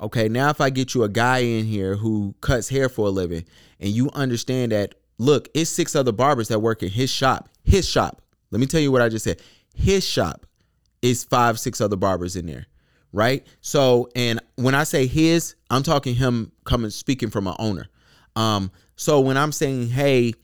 Okay, 0.00 0.28
now 0.28 0.50
if 0.50 0.60
I 0.60 0.70
get 0.70 0.94
you 0.94 1.04
a 1.04 1.08
guy 1.08 1.38
in 1.38 1.64
here 1.64 1.96
who 1.96 2.34
cuts 2.40 2.68
hair 2.68 2.88
for 2.88 3.06
a 3.06 3.10
living 3.10 3.44
and 3.80 3.90
you 3.90 4.10
understand 4.12 4.72
that, 4.72 4.96
look, 5.18 5.48
it's 5.54 5.70
six 5.70 5.94
other 5.94 6.12
barbers 6.12 6.48
that 6.48 6.58
work 6.58 6.82
in 6.82 6.90
his 6.90 7.10
shop, 7.10 7.48
his 7.62 7.88
shop. 7.88 8.22
Let 8.50 8.60
me 8.60 8.66
tell 8.66 8.80
you 8.80 8.92
what 8.92 9.02
I 9.02 9.08
just 9.08 9.24
said. 9.24 9.40
his 9.74 10.06
shop 10.06 10.46
is 11.02 11.24
five, 11.24 11.58
six 11.60 11.80
other 11.80 11.96
barbers 11.96 12.36
in 12.36 12.46
there, 12.46 12.66
right? 13.12 13.46
So, 13.60 14.08
and 14.16 14.40
when 14.56 14.74
I 14.74 14.84
say 14.84 15.06
his, 15.06 15.54
I'm 15.70 15.82
talking 15.82 16.14
him 16.14 16.52
coming 16.64 16.90
speaking 16.90 17.30
from 17.30 17.46
an 17.46 17.56
owner. 17.58 17.88
Um, 18.36 18.70
so 18.96 19.20
when 19.20 19.36
I'm 19.36 19.52
saying, 19.52 19.88
hey, 19.90 20.34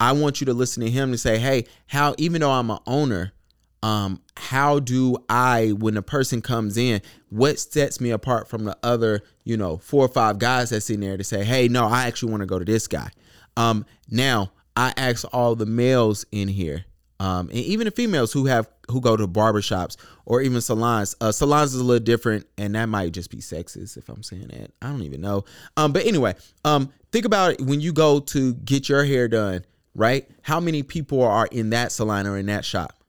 I 0.00 0.12
want 0.12 0.40
you 0.40 0.46
to 0.46 0.54
listen 0.54 0.82
to 0.84 0.90
him 0.90 1.10
and 1.10 1.20
say, 1.20 1.38
hey, 1.38 1.64
how 1.86 2.14
even 2.18 2.40
though 2.40 2.50
I'm 2.50 2.70
an 2.70 2.80
owner, 2.86 3.32
um, 3.82 4.20
how 4.36 4.78
do 4.78 5.16
I, 5.28 5.72
when 5.72 5.96
a 5.96 6.02
person 6.02 6.40
comes 6.40 6.76
in, 6.76 7.02
what 7.30 7.58
sets 7.58 8.00
me 8.00 8.10
apart 8.10 8.48
from 8.48 8.64
the 8.64 8.76
other, 8.82 9.22
you 9.44 9.56
know, 9.56 9.78
four 9.78 10.04
or 10.04 10.08
five 10.08 10.38
guys 10.38 10.70
that's 10.70 10.88
in 10.90 11.00
there 11.00 11.16
to 11.16 11.24
say, 11.24 11.44
hey, 11.44 11.68
no, 11.68 11.86
I 11.86 12.06
actually 12.06 12.30
want 12.30 12.42
to 12.42 12.46
go 12.46 12.58
to 12.58 12.64
this 12.64 12.86
guy. 12.86 13.10
Um, 13.56 13.84
now 14.08 14.52
I 14.76 14.94
ask 14.96 15.26
all 15.32 15.54
the 15.54 15.66
males 15.66 16.24
in 16.32 16.48
here, 16.48 16.84
um, 17.20 17.48
and 17.48 17.58
even 17.58 17.84
the 17.84 17.90
females 17.90 18.32
who 18.32 18.46
have 18.46 18.68
who 18.90 19.00
go 19.00 19.16
to 19.16 19.28
barbershops 19.28 19.96
or 20.26 20.42
even 20.42 20.60
salons. 20.60 21.14
Uh, 21.20 21.32
salons 21.32 21.74
is 21.74 21.80
a 21.80 21.84
little 21.84 22.02
different, 22.02 22.46
and 22.58 22.74
that 22.74 22.86
might 22.86 23.12
just 23.12 23.30
be 23.30 23.38
sexist 23.38 23.96
if 23.96 24.08
I'm 24.08 24.22
saying 24.22 24.48
that. 24.48 24.72
I 24.80 24.88
don't 24.88 25.02
even 25.02 25.20
know. 25.20 25.44
Um, 25.76 25.92
but 25.92 26.06
anyway, 26.06 26.34
um, 26.64 26.92
think 27.10 27.24
about 27.24 27.52
it 27.52 27.60
when 27.60 27.80
you 27.80 27.92
go 27.92 28.20
to 28.20 28.54
get 28.54 28.88
your 28.88 29.04
hair 29.04 29.28
done, 29.28 29.64
right? 29.94 30.28
How 30.42 30.60
many 30.60 30.82
people 30.82 31.22
are 31.22 31.46
in 31.46 31.70
that 31.70 31.92
salon 31.92 32.26
or 32.26 32.38
in 32.38 32.46
that 32.46 32.64
shop? 32.64 33.01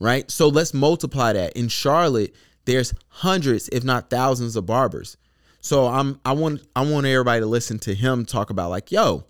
Right? 0.00 0.28
So 0.30 0.48
let's 0.48 0.74
multiply 0.74 1.32
that. 1.34 1.52
In 1.52 1.68
Charlotte, 1.68 2.34
there's 2.64 2.92
hundreds, 3.08 3.68
if 3.68 3.84
not 3.84 4.10
thousands, 4.10 4.56
of 4.56 4.66
barbers. 4.66 5.16
So 5.60 5.86
I'm 5.86 6.18
I 6.24 6.32
want 6.32 6.62
I 6.74 6.82
want 6.82 7.06
everybody 7.06 7.40
to 7.40 7.46
listen 7.46 7.78
to 7.80 7.94
him 7.94 8.24
talk 8.24 8.50
about 8.50 8.70
like, 8.70 8.90
yo, 8.90 9.24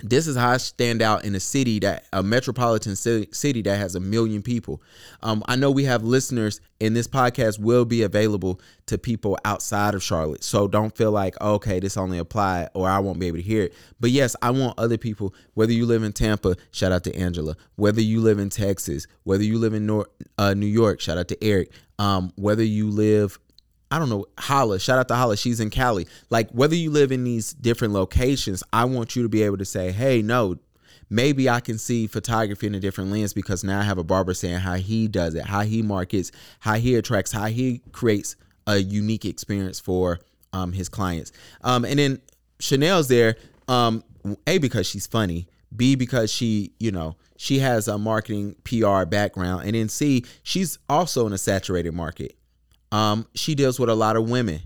this 0.00 0.26
is 0.26 0.36
how 0.36 0.50
I 0.50 0.56
stand 0.58 1.02
out 1.02 1.24
in 1.24 1.34
a 1.34 1.40
city 1.40 1.78
that 1.80 2.04
a 2.12 2.22
metropolitan 2.22 2.96
city, 2.96 3.62
that 3.62 3.76
has 3.76 3.94
a 3.94 4.00
million 4.00 4.42
people. 4.42 4.82
Um, 5.22 5.42
I 5.46 5.56
know 5.56 5.70
we 5.70 5.84
have 5.84 6.04
listeners, 6.04 6.60
and 6.80 6.94
this 6.94 7.08
podcast 7.08 7.58
will 7.58 7.84
be 7.84 8.02
available 8.02 8.60
to 8.86 8.98
people 8.98 9.38
outside 9.44 9.94
of 9.94 10.02
Charlotte. 10.02 10.44
So 10.44 10.68
don't 10.68 10.96
feel 10.96 11.10
like 11.10 11.40
okay, 11.40 11.80
this 11.80 11.96
only 11.96 12.18
apply 12.18 12.68
or 12.74 12.88
I 12.88 12.98
won't 13.00 13.18
be 13.18 13.26
able 13.26 13.38
to 13.38 13.42
hear 13.42 13.64
it. 13.64 13.74
But 14.00 14.10
yes, 14.10 14.36
I 14.42 14.50
want 14.50 14.78
other 14.78 14.98
people. 14.98 15.34
Whether 15.54 15.72
you 15.72 15.86
live 15.86 16.02
in 16.02 16.12
Tampa, 16.12 16.56
shout 16.70 16.92
out 16.92 17.04
to 17.04 17.14
Angela. 17.16 17.56
Whether 17.76 18.00
you 18.00 18.20
live 18.20 18.38
in 18.38 18.50
Texas, 18.50 19.06
whether 19.24 19.44
you 19.44 19.58
live 19.58 19.74
in 19.74 20.04
uh, 20.38 20.54
New 20.54 20.66
York, 20.66 21.00
shout 21.00 21.18
out 21.18 21.28
to 21.28 21.44
Eric. 21.44 21.72
Um, 21.98 22.32
whether 22.36 22.62
you 22.62 22.90
live 22.90 23.38
I 23.90 23.98
don't 23.98 24.10
know, 24.10 24.26
Holla, 24.38 24.78
shout 24.78 24.98
out 24.98 25.08
to 25.08 25.14
Holla, 25.14 25.36
she's 25.36 25.60
in 25.60 25.70
Cali. 25.70 26.06
Like 26.30 26.50
whether 26.50 26.74
you 26.74 26.90
live 26.90 27.10
in 27.10 27.24
these 27.24 27.52
different 27.52 27.94
locations, 27.94 28.62
I 28.72 28.84
want 28.84 29.16
you 29.16 29.22
to 29.22 29.28
be 29.28 29.42
able 29.42 29.58
to 29.58 29.64
say, 29.64 29.92
hey, 29.92 30.20
no, 30.20 30.58
maybe 31.10 31.48
I 31.48 31.60
can 31.60 31.78
see 31.78 32.06
photography 32.06 32.66
in 32.66 32.74
a 32.74 32.80
different 32.80 33.10
lens 33.10 33.32
because 33.32 33.64
now 33.64 33.80
I 33.80 33.84
have 33.84 33.98
a 33.98 34.04
barber 34.04 34.34
saying 34.34 34.58
how 34.58 34.74
he 34.74 35.08
does 35.08 35.34
it, 35.34 35.46
how 35.46 35.62
he 35.62 35.82
markets, 35.82 36.32
how 36.60 36.74
he 36.74 36.96
attracts, 36.96 37.32
how 37.32 37.46
he 37.46 37.80
creates 37.92 38.36
a 38.66 38.76
unique 38.76 39.24
experience 39.24 39.80
for 39.80 40.20
um, 40.52 40.72
his 40.72 40.88
clients. 40.88 41.32
Um, 41.62 41.84
and 41.84 41.98
then 41.98 42.20
Chanel's 42.60 43.08
there, 43.08 43.36
um, 43.68 44.04
A, 44.46 44.58
because 44.58 44.86
she's 44.86 45.06
funny, 45.06 45.48
B, 45.74 45.94
because 45.94 46.30
she, 46.30 46.72
you 46.78 46.90
know, 46.90 47.16
she 47.36 47.60
has 47.60 47.88
a 47.88 47.96
marketing 47.96 48.56
PR 48.64 49.04
background, 49.04 49.64
and 49.64 49.74
then 49.74 49.88
C, 49.88 50.24
she's 50.42 50.78
also 50.88 51.26
in 51.26 51.32
a 51.32 51.38
saturated 51.38 51.94
market. 51.94 52.37
Um, 52.92 53.26
she 53.34 53.54
deals 53.54 53.78
with 53.78 53.88
a 53.88 53.94
lot 53.94 54.16
of 54.16 54.30
women. 54.30 54.60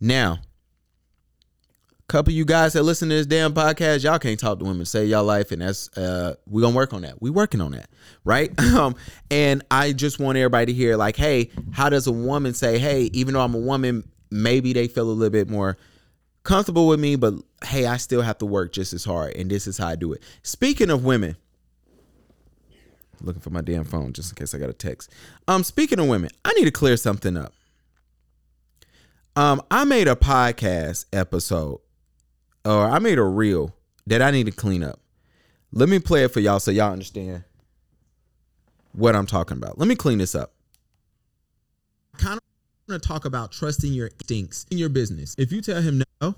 Now, 0.00 0.38
a 2.00 2.12
couple 2.12 2.30
of 2.30 2.36
you 2.36 2.44
guys 2.44 2.72
that 2.72 2.82
listen 2.82 3.08
to 3.08 3.14
this 3.14 3.26
damn 3.26 3.52
podcast, 3.52 4.04
y'all 4.04 4.18
can't 4.18 4.38
talk 4.38 4.58
to 4.58 4.64
women, 4.64 4.84
say 4.84 5.04
y'all 5.06 5.24
life, 5.24 5.52
and 5.52 5.62
that's 5.62 5.96
uh 5.96 6.34
we 6.46 6.62
gonna 6.62 6.74
work 6.74 6.92
on 6.92 7.02
that. 7.02 7.20
We 7.20 7.30
working 7.30 7.60
on 7.60 7.72
that, 7.72 7.90
right? 8.24 8.58
um, 8.74 8.96
and 9.30 9.62
I 9.70 9.92
just 9.92 10.18
want 10.18 10.38
everybody 10.38 10.66
to 10.66 10.72
hear, 10.72 10.96
like, 10.96 11.16
hey, 11.16 11.50
how 11.72 11.88
does 11.88 12.06
a 12.06 12.12
woman 12.12 12.54
say, 12.54 12.78
hey, 12.78 13.10
even 13.12 13.34
though 13.34 13.40
I'm 13.40 13.54
a 13.54 13.58
woman, 13.58 14.08
maybe 14.30 14.72
they 14.72 14.88
feel 14.88 15.04
a 15.04 15.12
little 15.12 15.30
bit 15.30 15.48
more 15.48 15.76
comfortable 16.44 16.86
with 16.86 16.98
me, 16.98 17.16
but 17.16 17.34
hey, 17.64 17.86
I 17.86 17.98
still 17.98 18.22
have 18.22 18.38
to 18.38 18.46
work 18.46 18.72
just 18.72 18.92
as 18.92 19.04
hard, 19.04 19.36
and 19.36 19.50
this 19.50 19.66
is 19.66 19.78
how 19.78 19.88
I 19.88 19.96
do 19.96 20.12
it. 20.12 20.22
Speaking 20.42 20.90
of 20.90 21.04
women, 21.04 21.36
looking 23.20 23.40
for 23.40 23.50
my 23.50 23.60
damn 23.60 23.84
phone 23.84 24.12
just 24.12 24.30
in 24.30 24.36
case 24.36 24.54
I 24.54 24.58
got 24.58 24.70
a 24.70 24.74
text. 24.74 25.12
Um, 25.46 25.64
speaking 25.64 25.98
of 25.98 26.06
women, 26.06 26.30
I 26.44 26.52
need 26.54 26.64
to 26.64 26.70
clear 26.70 26.96
something 26.96 27.36
up. 27.36 27.52
Um, 29.36 29.62
I 29.70 29.84
made 29.84 30.08
a 30.08 30.16
podcast 30.16 31.06
episode, 31.12 31.80
or 32.64 32.86
I 32.86 32.98
made 32.98 33.18
a 33.18 33.24
reel 33.24 33.74
that 34.06 34.20
I 34.20 34.30
need 34.30 34.46
to 34.46 34.52
clean 34.52 34.82
up. 34.82 35.00
Let 35.72 35.88
me 35.88 35.98
play 35.98 36.24
it 36.24 36.32
for 36.32 36.40
y'all 36.40 36.60
so 36.60 36.70
y'all 36.70 36.92
understand 36.92 37.44
what 38.92 39.14
I'm 39.14 39.26
talking 39.26 39.56
about. 39.56 39.78
Let 39.78 39.86
me 39.86 39.94
clean 39.94 40.18
this 40.18 40.34
up. 40.34 40.52
Kind 42.16 42.38
of 42.38 42.42
want 42.88 43.02
to 43.02 43.06
talk 43.08 43.26
about 43.26 43.52
trusting 43.52 43.92
your 43.92 44.08
instincts 44.08 44.66
in 44.70 44.78
your 44.78 44.88
business. 44.88 45.34
If 45.38 45.52
you 45.52 45.60
tell 45.60 45.80
him 45.80 46.02
no, 46.20 46.34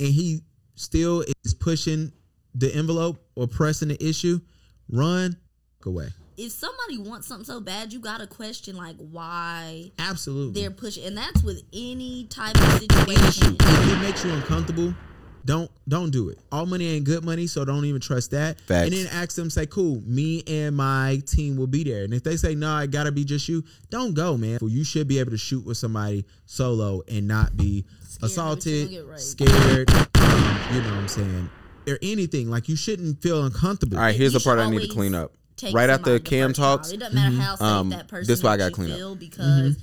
and 0.00 0.08
he 0.08 0.42
still 0.74 1.24
is 1.44 1.54
pushing 1.54 2.12
the 2.54 2.74
envelope 2.74 3.22
or 3.36 3.46
pressing 3.46 3.88
the 3.88 4.04
issue, 4.04 4.40
run 4.90 5.36
away. 5.84 6.08
If 6.36 6.52
somebody 6.52 6.98
wants 6.98 7.26
something 7.26 7.46
so 7.46 7.60
bad, 7.60 7.92
you 7.92 7.98
gotta 7.98 8.26
question 8.26 8.76
like 8.76 8.96
why 8.96 9.90
Absolutely. 9.98 10.60
they're 10.60 10.70
pushing, 10.70 11.04
and 11.04 11.16
that's 11.16 11.42
with 11.42 11.62
any 11.72 12.24
type 12.24 12.56
of 12.56 12.72
situation. 12.78 13.56
If 13.58 13.92
it 13.92 14.00
makes 14.00 14.24
you 14.24 14.32
uncomfortable, 14.32 14.94
don't 15.46 15.70
don't 15.88 16.10
do 16.10 16.28
it. 16.28 16.38
All 16.52 16.66
money 16.66 16.88
ain't 16.88 17.04
good 17.04 17.24
money, 17.24 17.46
so 17.46 17.64
don't 17.64 17.84
even 17.84 18.00
trust 18.00 18.32
that. 18.32 18.60
Facts. 18.62 18.88
And 18.88 18.92
then 18.92 19.06
ask 19.12 19.34
them, 19.36 19.48
say, 19.48 19.64
cool, 19.64 20.02
me 20.04 20.42
and 20.46 20.76
my 20.76 21.22
team 21.26 21.56
will 21.56 21.68
be 21.68 21.84
there. 21.84 22.04
And 22.04 22.12
if 22.12 22.22
they 22.22 22.36
say 22.36 22.54
no, 22.54 22.76
it 22.78 22.90
gotta 22.90 23.12
be 23.12 23.24
just 23.24 23.48
you, 23.48 23.64
don't 23.88 24.12
go, 24.12 24.36
man. 24.36 24.58
You 24.60 24.84
should 24.84 25.08
be 25.08 25.18
able 25.20 25.30
to 25.30 25.38
shoot 25.38 25.64
with 25.64 25.78
somebody 25.78 26.26
solo 26.44 27.02
and 27.08 27.26
not 27.26 27.56
be 27.56 27.86
but 28.20 28.26
assaulted, 28.26 28.90
get 28.90 29.20
scared. 29.20 29.88
you 29.90 29.94
know 30.82 30.90
what 30.90 30.98
I'm 30.98 31.08
saying? 31.08 31.50
Or 31.88 31.98
anything. 32.02 32.50
Like 32.50 32.68
you 32.68 32.76
shouldn't 32.76 33.22
feel 33.22 33.44
uncomfortable. 33.44 33.96
All 33.96 34.02
right, 34.02 34.14
here's 34.14 34.32
You 34.32 34.40
the 34.40 34.44
part 34.44 34.58
should 34.58 34.66
I 34.66 34.70
need 34.70 34.82
to 34.82 34.92
clean 34.92 35.14
up. 35.14 35.32
Take 35.56 35.74
Right 35.74 35.90
after 35.90 36.18
Cam 36.18 36.52
talks, 36.52 36.90
It 36.92 36.98
doesn't 37.00 37.14
matter 37.14 37.36
how 37.36 37.56
safe 37.56 37.62
um, 37.66 37.88
that 37.90 38.08
person 38.08 38.26
this 38.28 38.38
is 38.38 38.44
why 38.44 38.52
I 38.52 38.56
gotta 38.56 38.72
clean 38.72 38.90
up. 38.90 38.96
feel 38.96 39.14
because 39.14 39.76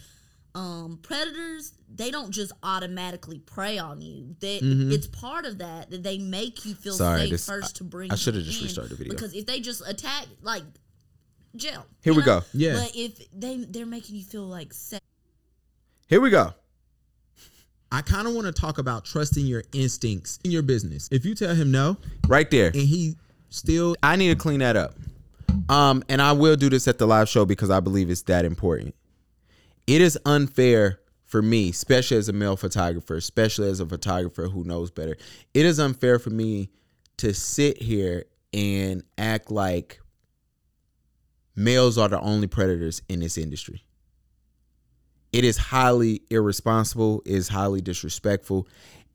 um, 0.56 1.00
predators 1.02 1.74
they 1.96 2.12
don't 2.12 2.32
just 2.32 2.52
automatically 2.64 3.40
prey 3.40 3.78
on 3.78 4.02
you. 4.02 4.36
They 4.40 4.58
it's 4.62 5.08
part 5.08 5.46
of 5.46 5.60
that 5.60 5.90
that 5.92 6.04
they 6.04 6.18
make 6.18 6.66
you 6.66 6.76
feel 6.76 6.94
Sorry, 6.94 7.22
safe 7.22 7.30
this- 7.32 7.46
first 7.48 7.76
to 7.78 7.84
bring. 7.84 8.12
I 8.12 8.16
shoulda 8.16 8.42
just 8.42 8.60
in. 8.60 8.66
restarted 8.68 8.92
the 8.92 8.96
video. 8.96 9.14
because 9.14 9.34
if 9.34 9.46
they 9.46 9.60
just 9.60 9.88
attack 9.88 10.26
like 10.42 10.64
jail. 11.56 11.86
Here 12.04 12.14
we 12.14 12.20
know? 12.20 12.26
go. 12.26 12.42
Yeah. 12.54 12.74
But 12.74 12.92
if 12.96 13.30
they 13.32 13.58
they're 13.58 13.86
making 13.86 14.16
you 14.16 14.24
feel 14.24 14.46
like 14.46 14.74
safe. 14.74 15.00
Here 16.08 16.20
we 16.22 16.30
go. 16.30 16.54
I 17.92 18.02
kind 18.02 18.28
of 18.28 18.34
want 18.34 18.48
to 18.48 18.52
talk 18.54 18.80
about 18.80 19.06
trusting 19.06 19.46
your 19.46 19.64
instincts 19.72 20.40
in 20.44 20.50
your 20.50 20.64
business. 20.64 21.08
If 21.12 21.26
you 21.26 21.36
tell 21.36 21.54
him 21.54 21.72
no, 21.72 21.98
Right 22.28 22.50
there. 22.50 22.68
and 22.68 22.76
he 22.76 23.16
still 23.50 23.96
I 24.02 24.16
need 24.16 24.30
to 24.30 24.36
clean 24.36 24.60
that 24.62 24.76
up. 24.76 24.96
Um, 25.70 26.04
and 26.10 26.22
I 26.22 26.32
will 26.34 26.56
do 26.56 26.70
this 26.70 26.88
at 26.88 26.98
the 26.98 27.08
live 27.08 27.30
show 27.30 27.46
because 27.46 27.70
I 27.70 27.80
believe 27.80 28.10
it's 28.10 28.24
that 28.24 28.46
important. 28.46 28.96
It 29.88 30.02
is 30.02 30.18
unfair 30.26 31.00
for 31.26 31.42
me, 31.42 31.70
especially 31.70 32.18
as 32.18 32.30
a 32.30 32.34
male 32.34 32.56
photographer, 32.56 33.16
especially 33.16 33.70
as 33.70 33.80
a 33.80 33.86
photographer 33.86 34.48
who 34.48 34.64
knows 34.64 34.92
better. 34.92 35.18
It 35.54 35.66
is 35.66 35.80
unfair 35.80 36.20
for 36.20 36.30
me 36.30 36.70
to 37.18 37.34
sit 37.34 37.82
here 37.82 38.26
and 38.54 39.04
act 39.18 39.50
like 39.50 40.00
males 41.56 41.98
are 41.98 42.10
the 42.10 42.20
only 42.20 42.48
predators 42.48 43.02
in 43.10 43.20
this 43.20 43.38
industry. 43.38 43.84
It 45.32 45.44
is 45.44 45.58
highly 45.58 46.22
irresponsible, 46.30 47.24
is 47.26 47.48
highly 47.48 47.82
disrespectful, 47.82 48.68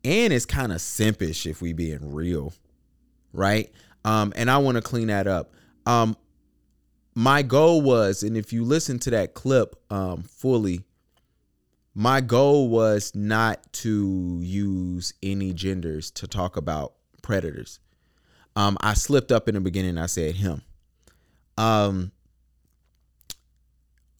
and 0.05 0.33
it's 0.33 0.47
kind 0.47 0.73
of 0.73 0.79
simpish 0.79 1.49
if 1.49 1.63
we 1.63 1.73
being 1.73 2.13
real, 2.13 2.53
right? 3.33 3.71
Um, 4.05 4.33
and 4.35 4.51
I 4.51 4.59
want 4.59 4.77
to 4.77 4.83
clean 4.83 5.07
that 5.07 5.29
up. 5.29 5.53
Um, 5.87 6.17
my 7.15 7.43
goal 7.43 7.81
was, 7.81 8.23
and 8.23 8.37
if 8.37 8.53
you 8.53 8.65
listen 8.65 8.99
to 9.01 9.11
that 9.11 9.35
clip 9.35 9.75
um, 9.91 10.23
fully, 10.23 10.85
my 11.95 12.21
goal 12.21 12.69
was 12.69 13.13
not 13.15 13.73
to 13.73 14.39
use 14.41 15.13
any 15.23 15.53
genders 15.53 16.11
to 16.13 16.29
talk 16.29 16.57
about 16.57 16.95
predators. 17.23 17.81
Um, 18.55 18.77
I 18.81 18.95
slipped 18.95 19.33
up 19.33 19.49
in 19.49 19.55
the 19.55 19.61
beginning. 19.61 19.99
I 19.99 20.07
said 20.07 20.37
him. 20.37 20.63
Um, 21.57 22.13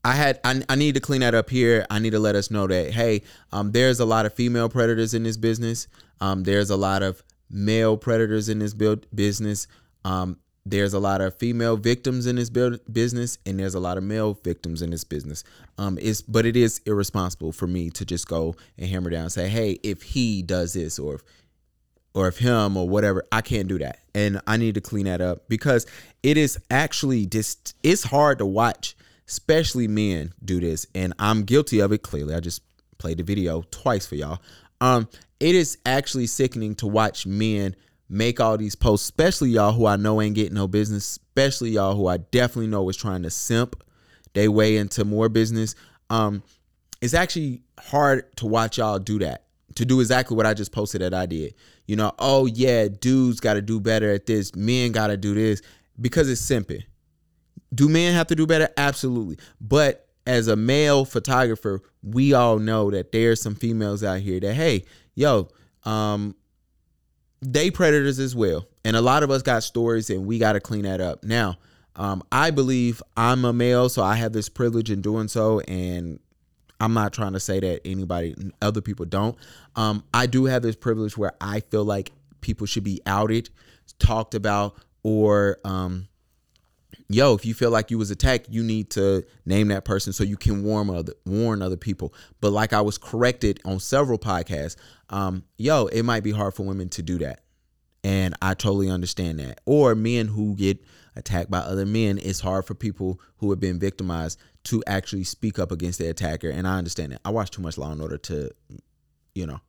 I 0.05 0.15
had 0.15 0.41
I, 0.43 0.63
I 0.69 0.75
need 0.75 0.95
to 0.95 1.01
clean 1.01 1.21
that 1.21 1.35
up 1.35 1.51
here. 1.51 1.87
I 1.91 1.99
need 1.99 2.11
to 2.11 2.19
let 2.19 2.35
us 2.35 2.51
know 2.51 2.67
that 2.67 2.93
hey, 2.93 3.23
um, 3.53 3.73
there's 3.73 4.01
a 4.01 4.05
lot 4.05 4.27
of 4.27 4.35
female 4.35 4.69
predators 4.69 5.15
in 5.15 5.23
this 5.23 5.37
business. 5.37 5.87
Um, 6.21 6.45
there's 6.45 6.71
a 6.71 6.77
lot 6.77 7.03
of 7.03 7.23
male 7.51 7.97
predators 7.97 8.49
in 8.49 8.59
this 8.59 8.75
build 8.75 9.07
business. 9.15 9.67
Um, 10.05 10.39
there's 10.71 10.95
a 10.95 10.99
lot 10.99 11.21
of 11.21 11.35
female 11.37 11.77
victims 11.77 12.27
in 12.27 12.37
this 12.37 12.51
business, 12.51 13.39
and 13.47 13.59
there's 13.59 13.75
a 13.75 13.81
lot 13.81 13.99
of 13.99 14.05
male 14.05 14.39
victims 14.43 14.83
in 14.83 14.91
this 14.91 15.05
business. 15.05 15.45
Um, 15.79 15.99
it's 16.01 16.23
but 16.23 16.47
it 16.47 16.57
is 16.57 16.81
irresponsible 16.87 17.53
for 17.53 17.67
me 17.67 17.91
to 17.91 18.05
just 18.05 18.29
go 18.29 18.55
and 18.77 18.89
hammer 18.89 19.11
down 19.11 19.23
and 19.23 19.33
say, 19.33 19.49
hey, 19.49 19.79
if 19.83 20.03
he 20.03 20.43
does 20.43 20.75
this 20.75 20.99
or 20.99 21.17
if 21.17 21.23
or 22.15 22.27
if 22.27 22.39
him 22.39 22.77
or 22.77 22.89
whatever. 22.89 23.25
I 23.31 23.41
can't 23.41 23.69
do 23.69 23.79
that. 23.79 24.01
And 24.15 24.41
I 24.47 24.57
need 24.57 24.75
to 24.75 24.81
clean 24.81 25.07
that 25.07 25.21
up 25.21 25.49
because 25.49 25.87
it 26.23 26.37
is 26.37 26.59
actually 26.71 27.27
just 27.27 27.77
it's 27.83 28.03
hard 28.03 28.39
to 28.39 28.47
watch, 28.47 28.97
especially 29.29 29.89
men 29.89 30.33
do 30.45 30.61
this. 30.61 30.87
And 30.95 31.15
I'm 31.19 31.45
guilty 31.45 31.81
of 31.81 31.93
it 31.93 32.03
clearly. 32.03 32.35
I 32.35 32.41
just 32.41 32.63
played 32.99 33.19
the 33.19 33.23
video 33.23 33.63
twice 33.71 34.07
for 34.07 34.17
y'all. 34.17 34.41
Um, 34.81 35.09
it 35.39 35.55
is 35.55 35.79
actually 35.87 36.27
sickening 36.27 36.75
to 36.77 36.87
watch 36.87 37.27
men 37.27 37.77
make 38.09 38.41
all 38.41 38.57
these 38.57 38.75
posts, 38.75 39.07
especially 39.07 39.51
y'all 39.51 39.73
who 39.73 39.87
I 39.87 39.97
know 39.97 40.21
ain't 40.23 40.35
getting 40.35 40.55
no 40.55 40.69
business, 40.69 41.19
especially 41.19 41.71
y'all 41.71 41.95
who 41.95 42.07
I 42.07 42.19
definitely 42.19 42.69
know 42.69 42.89
is 42.89 42.97
trying 42.97 43.23
to 43.23 43.31
simp 43.31 43.83
they 44.35 44.49
way 44.49 44.77
into 44.77 45.05
more 45.05 45.29
business. 45.29 45.75
Um, 46.11 46.43
it's 47.01 47.15
actually 47.15 47.63
hard 47.79 48.37
to 48.37 48.47
watch 48.47 48.79
y'all 48.79 48.99
do 48.99 49.19
that, 49.21 49.45
to 49.77 49.85
do 49.85 50.01
exactly 50.01 50.37
what 50.37 50.47
I 50.47 50.55
just 50.55 50.73
posted 50.73 51.01
that 51.01 51.15
I 51.15 51.27
did. 51.27 51.55
You 51.87 51.97
know, 51.97 52.13
oh 52.19 52.47
yeah, 52.47 52.89
dudes 52.89 53.41
got 53.41 53.55
to 53.55 53.63
do 53.63 53.81
better 53.81 54.13
at 54.13 54.27
this, 54.27 54.55
men 54.55 54.93
got 54.93 55.09
to 55.09 55.17
do 55.17 55.35
this 55.35 55.63
because 56.01 56.29
it's 56.31 56.41
simping. 56.41 56.85
Do 57.75 57.89
men 57.89 58.15
have 58.15 58.29
to 58.29 58.35
do 58.35 58.47
better? 58.47 58.69
Absolutely. 58.77 59.39
But 59.61 60.07
as 60.27 60.49
a 60.49 60.57
male 60.57 61.05
photographer, 61.05 61.81
we 62.03 62.35
all 62.35 62.59
know 62.59 62.91
that 62.91 63.13
there's 63.13 63.41
some 63.41 63.55
females 63.55 64.05
out 64.05 64.21
here 64.21 64.41
that, 64.41 64.55
hey, 64.55 64.85
yo, 65.15 65.49
um, 65.85 66.35
they 67.41 67.71
predators 67.71 68.19
as 68.19 68.35
well. 68.35 68.67
And 68.85 68.97
a 68.97 69.01
lot 69.01 69.23
of 69.23 69.31
us 69.31 69.43
got 69.43 69.63
stories 69.63 70.11
and 70.11 70.27
we 70.27 70.39
got 70.39 70.55
to 70.55 70.61
clean 70.61 70.83
that 70.83 71.01
up. 71.01 71.23
Now, 71.23 71.59
um, 71.97 72.23
I 72.31 72.51
believe 72.51 73.03
I'm 73.17 73.45
a 73.45 73.53
male, 73.53 73.89
so 73.89 74.03
I 74.03 74.17
have 74.17 74.33
this 74.33 74.49
privilege 74.49 74.91
in 74.91 75.03
doing 75.03 75.29
so. 75.29 75.61
And 75.61 76.21
I'm 76.81 76.95
not 76.95 77.13
trying 77.13 77.33
to 77.33 77.41
say 77.41 77.61
that 77.61 77.81
anybody, 77.85 78.35
other 78.63 78.81
people 78.81 79.05
don't. 79.05 79.37
Um, 79.77 80.05
I 80.13 80.27
do 80.27 80.47
have 80.47 80.63
this 80.63 80.77
privilege 80.77 81.17
where 81.17 81.33
I 81.41 81.61
feel 81.61 81.85
like 81.85 82.13
people 82.41 82.67
should 82.67 82.85
be 82.85 83.01
outed, 83.07 83.51
talked 83.99 84.35
about, 84.35 84.77
or, 85.03 85.59
um, 85.65 86.08
yo, 87.09 87.35
if 87.35 87.45
you 87.45 87.55
feel 87.55 87.71
like 87.71 87.91
you 87.91 87.99
was 87.99 88.11
attacked, 88.11 88.49
you 88.51 88.63
need 88.63 88.91
to 88.91 89.25
name 89.47 89.69
that 89.69 89.85
person 89.85 90.13
so 90.13 90.25
you 90.25 90.37
can 90.37 90.63
warn 90.63 90.91
other 90.91 91.15
warn 91.25 91.63
other 91.63 91.77
people. 91.77 92.15
But 92.41 92.53
like 92.53 92.73
I 92.73 92.81
was 92.81 92.99
corrected 92.99 93.61
on 93.65 93.81
several 93.81 94.19
podcasts, 94.19 94.77
um, 95.11 95.45
yo, 95.57 95.87
it 95.87 96.03
might 96.03 96.23
be 96.23 96.33
hard 96.33 96.55
for 96.55 96.65
women 96.65 96.89
to 96.91 97.03
do 97.03 97.19
that. 97.19 97.41
And 98.05 98.35
I 98.41 98.55
totally 98.55 98.91
understand 98.91 99.41
that. 99.41 99.61
Or 99.67 99.95
men 99.95 100.29
who 100.29 100.55
get 100.55 100.79
attacked 101.17 101.51
by 101.51 101.59
other 101.59 101.85
men, 101.85 102.19
it's 102.23 102.41
hard 102.41 102.65
for 102.65 102.75
people 102.75 103.21
who 103.39 103.51
have 103.51 103.61
been 103.61 103.79
victimized 103.79 104.39
to 104.65 104.83
actually 104.87 105.25
speak 105.25 105.59
up 105.59 105.73
against 105.73 105.99
the 105.99 106.09
attacker. 106.09 106.51
And 106.51 106.67
I 106.67 106.79
understand 106.79 107.13
that. 107.13 107.21
I 107.25 107.31
watch 107.31 107.51
too 107.51 107.63
much 107.63 107.77
Law 107.77 107.91
and 107.91 108.01
Order 108.01 108.19
to, 108.19 108.51
you 109.35 109.47
know, 109.47 109.61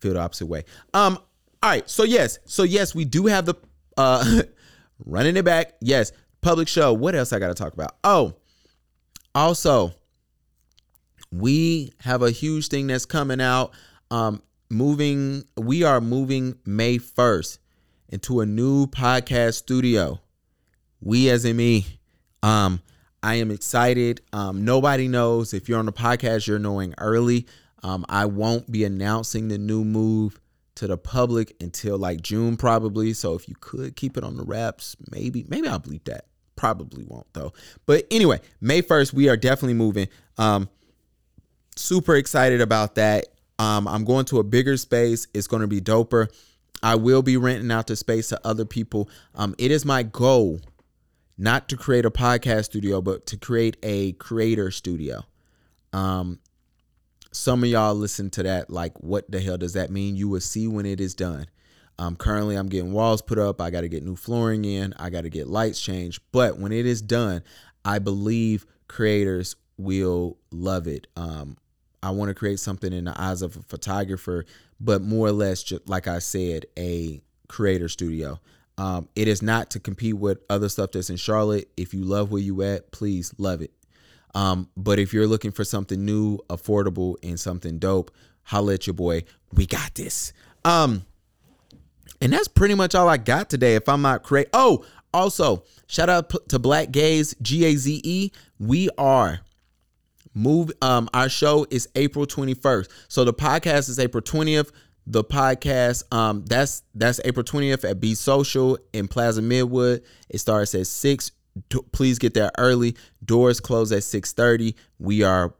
feel 0.00 0.14
the 0.14 0.20
opposite 0.20 0.46
way. 0.46 0.64
Um, 0.94 1.18
all 1.62 1.70
right. 1.70 1.88
So 1.88 2.04
yes, 2.04 2.38
so 2.44 2.62
yes, 2.62 2.94
we 2.94 3.04
do 3.04 3.26
have 3.26 3.46
the 3.46 3.54
uh 3.96 4.42
running 5.04 5.36
it 5.36 5.44
back. 5.44 5.74
Yes, 5.80 6.12
public 6.46 6.68
show. 6.68 6.92
What 6.92 7.16
else 7.16 7.32
I 7.32 7.40
gotta 7.40 7.54
talk 7.54 7.72
about? 7.72 7.96
Oh, 8.04 8.34
also, 9.34 9.92
we 11.32 11.92
have 12.00 12.22
a 12.22 12.30
huge 12.30 12.68
thing 12.68 12.86
that's 12.86 13.04
coming 13.04 13.40
out. 13.40 13.72
Um, 14.12 14.40
moving, 14.70 15.42
we 15.56 15.82
are 15.82 16.00
moving 16.00 16.56
May 16.64 16.98
1st 16.98 17.58
into 18.10 18.40
a 18.40 18.46
new 18.46 18.86
podcast 18.86 19.54
studio. 19.54 20.20
We 21.00 21.30
as 21.30 21.44
in 21.44 21.56
me. 21.56 21.84
Um, 22.44 22.80
I 23.24 23.34
am 23.34 23.50
excited. 23.50 24.20
Um, 24.32 24.64
nobody 24.64 25.08
knows 25.08 25.52
if 25.52 25.68
you're 25.68 25.80
on 25.80 25.86
the 25.86 25.92
podcast, 25.92 26.46
you're 26.46 26.60
knowing 26.60 26.94
early. 26.98 27.46
Um, 27.82 28.06
I 28.08 28.26
won't 28.26 28.70
be 28.70 28.84
announcing 28.84 29.48
the 29.48 29.58
new 29.58 29.84
move 29.84 30.40
to 30.76 30.86
the 30.86 30.96
public 30.96 31.56
until 31.60 31.98
like 31.98 32.20
June 32.20 32.56
probably. 32.56 33.14
So 33.14 33.34
if 33.34 33.48
you 33.48 33.56
could 33.58 33.96
keep 33.96 34.16
it 34.16 34.22
on 34.22 34.36
the 34.36 34.44
wraps, 34.44 34.94
maybe 35.10 35.44
maybe 35.48 35.66
I'll 35.66 35.80
bleep 35.80 36.04
that. 36.04 36.26
Probably 36.66 37.04
won't 37.04 37.32
though. 37.32 37.52
But 37.86 38.08
anyway, 38.10 38.40
May 38.60 38.82
1st, 38.82 39.12
we 39.12 39.28
are 39.28 39.36
definitely 39.36 39.74
moving. 39.74 40.08
Um, 40.36 40.68
super 41.76 42.16
excited 42.16 42.60
about 42.60 42.96
that. 42.96 43.26
Um, 43.60 43.86
I'm 43.86 44.04
going 44.04 44.24
to 44.26 44.40
a 44.40 44.42
bigger 44.42 44.76
space. 44.76 45.28
It's 45.32 45.46
going 45.46 45.60
to 45.60 45.68
be 45.68 45.80
doper. 45.80 46.26
I 46.82 46.96
will 46.96 47.22
be 47.22 47.36
renting 47.36 47.70
out 47.70 47.86
the 47.86 47.94
space 47.94 48.30
to 48.30 48.40
other 48.44 48.64
people. 48.64 49.08
Um, 49.36 49.54
it 49.58 49.70
is 49.70 49.84
my 49.84 50.02
goal 50.02 50.60
not 51.38 51.68
to 51.68 51.76
create 51.76 52.04
a 52.04 52.10
podcast 52.10 52.64
studio, 52.64 53.00
but 53.00 53.26
to 53.26 53.36
create 53.36 53.76
a 53.84 54.12
creator 54.14 54.72
studio. 54.72 55.22
Um, 55.92 56.40
some 57.30 57.62
of 57.62 57.68
y'all 57.68 57.94
listen 57.94 58.28
to 58.30 58.42
that 58.42 58.70
like, 58.70 58.98
what 58.98 59.30
the 59.30 59.38
hell 59.38 59.56
does 59.56 59.74
that 59.74 59.90
mean? 59.90 60.16
You 60.16 60.28
will 60.28 60.40
see 60.40 60.66
when 60.66 60.84
it 60.84 61.00
is 61.00 61.14
done. 61.14 61.46
Um, 61.98 62.16
currently, 62.16 62.56
I'm 62.56 62.68
getting 62.68 62.92
walls 62.92 63.22
put 63.22 63.38
up. 63.38 63.60
I 63.60 63.70
got 63.70 63.82
to 63.82 63.88
get 63.88 64.04
new 64.04 64.16
flooring 64.16 64.64
in. 64.64 64.92
I 64.98 65.10
got 65.10 65.22
to 65.22 65.30
get 65.30 65.48
lights 65.48 65.80
changed. 65.80 66.20
But 66.32 66.58
when 66.58 66.72
it 66.72 66.86
is 66.86 67.00
done, 67.00 67.42
I 67.84 67.98
believe 67.98 68.66
creators 68.88 69.56
will 69.78 70.36
love 70.50 70.86
it. 70.86 71.06
Um, 71.16 71.56
I 72.02 72.10
want 72.10 72.28
to 72.28 72.34
create 72.34 72.60
something 72.60 72.92
in 72.92 73.04
the 73.04 73.20
eyes 73.20 73.42
of 73.42 73.56
a 73.56 73.62
photographer, 73.62 74.44
but 74.78 75.02
more 75.02 75.28
or 75.28 75.32
less, 75.32 75.62
just 75.62 75.88
like 75.88 76.06
I 76.06 76.18
said, 76.18 76.66
a 76.78 77.20
creator 77.48 77.88
studio. 77.88 78.40
Um, 78.78 79.08
it 79.16 79.26
is 79.26 79.40
not 79.40 79.70
to 79.70 79.80
compete 79.80 80.16
with 80.16 80.38
other 80.50 80.68
stuff 80.68 80.92
that's 80.92 81.08
in 81.08 81.16
Charlotte. 81.16 81.70
If 81.76 81.94
you 81.94 82.04
love 82.04 82.30
where 82.30 82.42
you 82.42 82.62
at, 82.62 82.92
please 82.92 83.34
love 83.38 83.62
it. 83.62 83.72
Um, 84.34 84.68
but 84.76 84.98
if 84.98 85.14
you're 85.14 85.26
looking 85.26 85.50
for 85.50 85.64
something 85.64 86.04
new, 86.04 86.38
affordable, 86.50 87.16
and 87.22 87.40
something 87.40 87.78
dope, 87.78 88.10
holla 88.42 88.74
at 88.74 88.86
your 88.86 88.94
boy. 88.94 89.24
We 89.52 89.66
got 89.66 89.94
this. 89.94 90.34
Um, 90.64 91.06
and 92.20 92.32
that's 92.32 92.48
pretty 92.48 92.74
much 92.74 92.94
all 92.94 93.08
I 93.08 93.16
got 93.16 93.50
today. 93.50 93.74
If 93.74 93.88
I'm 93.88 94.02
not 94.02 94.22
crazy. 94.22 94.48
Oh, 94.52 94.84
also, 95.12 95.64
shout 95.86 96.08
out 96.08 96.32
to 96.48 96.58
Black 96.58 96.90
Gaze, 96.90 97.34
G 97.40 97.64
A 97.64 97.76
Z 97.76 98.00
E. 98.04 98.30
We 98.58 98.88
are 98.98 99.40
move 100.34 100.70
um 100.82 101.08
our 101.14 101.28
show 101.28 101.66
is 101.70 101.88
April 101.94 102.26
21st. 102.26 102.88
So 103.08 103.24
the 103.24 103.32
podcast 103.32 103.88
is 103.88 103.98
April 103.98 104.22
20th. 104.22 104.70
The 105.06 105.24
podcast 105.24 106.02
um 106.14 106.44
that's 106.44 106.82
that's 106.94 107.20
April 107.24 107.44
20th 107.44 107.88
at 107.88 108.00
Be 108.00 108.14
Social 108.14 108.78
in 108.92 109.08
Plaza 109.08 109.40
Midwood. 109.40 110.02
It 110.28 110.38
starts 110.38 110.74
at 110.74 110.86
6. 110.86 111.30
Please 111.92 112.18
get 112.18 112.34
there 112.34 112.50
early. 112.58 112.96
Doors 113.24 113.60
close 113.60 113.90
at 113.92 114.02
6:30. 114.02 114.74
We 114.98 115.22
are 115.22 115.54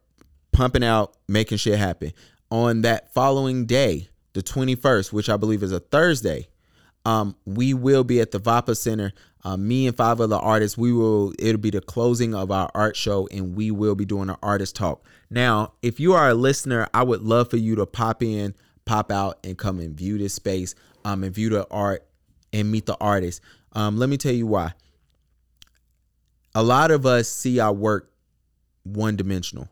pumping 0.53 0.85
out, 0.85 1.17
making 1.29 1.59
shit 1.59 1.79
happen. 1.79 2.13
On 2.51 2.83
that 2.83 3.13
following 3.15 3.65
day, 3.67 4.09
the 4.37 4.43
21st, 4.43 5.15
which 5.15 5.31
I 5.31 5.39
believe 5.39 5.63
is 5.63 5.73
a 5.73 5.81
Thursday, 5.81 6.49
um, 7.07 7.35
we 7.47 7.73
will 7.73 8.05
be 8.05 8.21
at 8.21 8.33
the 8.33 8.39
Vapa 8.39 8.77
Center. 8.77 9.13
Uh, 9.43 9.57
me 9.57 9.87
and 9.87 9.97
five 9.97 10.21
other 10.21 10.37
artists, 10.37 10.77
we 10.77 10.93
will, 10.93 11.33
it'll 11.39 11.61
be 11.61 11.71
the 11.71 11.81
closing 11.81 12.35
of 12.35 12.51
our 12.51 12.71
art 12.75 12.97
show 12.97 13.27
and 13.33 13.57
we 13.57 13.71
will 13.71 13.95
be 13.95 14.05
doing 14.05 14.29
an 14.29 14.37
artist 14.43 14.77
talk. 14.77 15.07
Now, 15.31 15.73
if 15.81 15.99
you 15.99 16.13
are 16.13 16.29
a 16.29 16.35
listener, 16.35 16.87
I 16.93 17.03
would 17.03 17.23
love 17.23 17.49
for 17.49 17.57
you 17.57 17.77
to 17.77 17.87
pop 17.87 18.23
in, 18.23 18.55
pop 18.85 19.11
out, 19.11 19.39
and 19.43 19.57
come 19.57 19.81
and 19.81 19.97
view 19.97 20.19
this 20.19 20.35
space 20.35 20.75
um, 21.05 21.25
and 21.25 21.35
view 21.35 21.49
the 21.49 21.67
art 21.71 22.07
and 22.53 22.71
meet 22.71 22.85
the 22.85 22.97
artist. 23.01 23.41
Um, 23.73 23.97
let 23.97 24.11
me 24.11 24.19
tell 24.19 24.35
you 24.35 24.47
why. 24.47 24.75
A 26.55 26.63
lot 26.63 26.91
of 26.91 27.07
us 27.07 27.29
see 27.29 27.59
our 27.59 27.73
work 27.73 28.13
one 28.83 29.17
dimensional. 29.17 29.69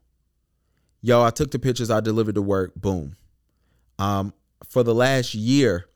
Yo, 1.02 1.22
I 1.22 1.28
took 1.28 1.50
the 1.50 1.58
pictures, 1.58 1.90
I 1.90 2.00
delivered 2.00 2.34
the 2.36 2.42
work, 2.42 2.74
boom. 2.74 3.16
Um, 3.98 4.32
for 4.68 4.82
the 4.82 4.94
last 4.94 5.34
year 5.34 5.86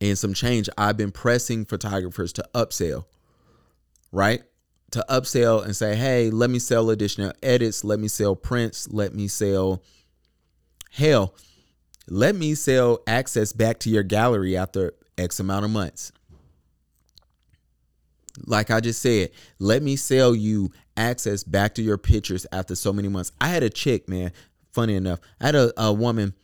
and 0.00 0.16
some 0.18 0.34
change, 0.34 0.68
I've 0.76 0.96
been 0.96 1.12
pressing 1.12 1.64
photographers 1.64 2.32
to 2.34 2.48
upsell, 2.54 3.04
right? 4.12 4.42
To 4.92 5.04
upsell 5.08 5.64
and 5.64 5.74
say, 5.74 5.96
hey, 5.96 6.30
let 6.30 6.50
me 6.50 6.58
sell 6.58 6.90
additional 6.90 7.32
edits, 7.42 7.84
let 7.84 7.98
me 7.98 8.08
sell 8.08 8.36
prints, 8.36 8.88
let 8.90 9.14
me 9.14 9.28
sell, 9.28 9.82
hell, 10.92 11.34
let 12.08 12.36
me 12.36 12.54
sell 12.54 13.00
access 13.06 13.52
back 13.52 13.80
to 13.80 13.90
your 13.90 14.02
gallery 14.02 14.56
after 14.56 14.92
X 15.18 15.40
amount 15.40 15.64
of 15.64 15.70
months. 15.70 16.12
Like 18.44 18.70
I 18.70 18.80
just 18.80 19.00
said, 19.00 19.30
let 19.58 19.82
me 19.82 19.96
sell 19.96 20.34
you 20.34 20.70
access 20.96 21.42
back 21.42 21.74
to 21.74 21.82
your 21.82 21.98
pictures 21.98 22.46
after 22.52 22.74
so 22.74 22.92
many 22.92 23.08
months. 23.08 23.32
I 23.40 23.48
had 23.48 23.62
a 23.62 23.70
chick, 23.70 24.08
man, 24.08 24.32
funny 24.72 24.94
enough, 24.94 25.20
I 25.40 25.46
had 25.46 25.54
a, 25.54 25.72
a 25.82 25.92
woman 25.92 26.34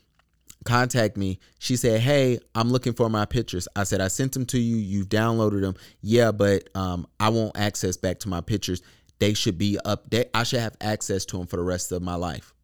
contact 0.64 1.16
me. 1.16 1.38
She 1.58 1.76
said, 1.76 2.00
"Hey, 2.00 2.38
I'm 2.54 2.70
looking 2.70 2.92
for 2.92 3.08
my 3.08 3.24
pictures." 3.24 3.68
I 3.76 3.84
said, 3.84 4.00
"I 4.00 4.08
sent 4.08 4.32
them 4.32 4.46
to 4.46 4.58
you. 4.58 4.76
You've 4.76 5.08
downloaded 5.08 5.60
them. 5.62 5.74
Yeah, 6.00 6.32
but 6.32 6.68
um, 6.74 7.06
I 7.20 7.28
won't 7.28 7.56
access 7.56 7.96
back 7.96 8.18
to 8.20 8.28
my 8.28 8.40
pictures. 8.40 8.82
They 9.18 9.34
should 9.34 9.58
be 9.58 9.78
up. 9.84 10.10
They, 10.10 10.26
I 10.34 10.42
should 10.42 10.60
have 10.60 10.76
access 10.80 11.24
to 11.26 11.38
them 11.38 11.46
for 11.46 11.56
the 11.56 11.62
rest 11.62 11.92
of 11.92 12.02
my 12.02 12.14
life." 12.14 12.54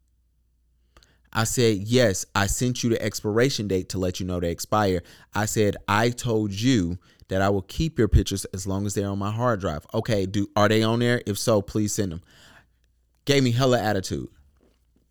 I 1.31 1.43
said, 1.43 1.77
"Yes, 1.79 2.25
I 2.35 2.47
sent 2.47 2.83
you 2.83 2.89
the 2.89 3.01
expiration 3.01 3.67
date 3.67 3.89
to 3.89 3.99
let 3.99 4.19
you 4.19 4.25
know 4.25 4.39
they 4.39 4.51
expire." 4.51 5.03
I 5.33 5.45
said, 5.45 5.77
"I 5.87 6.09
told 6.09 6.51
you 6.51 6.97
that 7.27 7.41
I 7.41 7.49
will 7.49 7.61
keep 7.61 7.99
your 7.99 8.07
pictures 8.07 8.45
as 8.45 8.65
long 8.65 8.85
as 8.85 8.93
they're 8.95 9.09
on 9.09 9.19
my 9.19 9.31
hard 9.31 9.59
drive." 9.59 9.85
Okay, 9.93 10.25
do 10.25 10.49
are 10.55 10.67
they 10.67 10.83
on 10.83 10.99
there? 10.99 11.21
If 11.25 11.37
so, 11.37 11.61
please 11.61 11.93
send 11.93 12.11
them. 12.11 12.21
Gave 13.25 13.43
me 13.43 13.51
hella 13.51 13.79
attitude. 13.79 14.29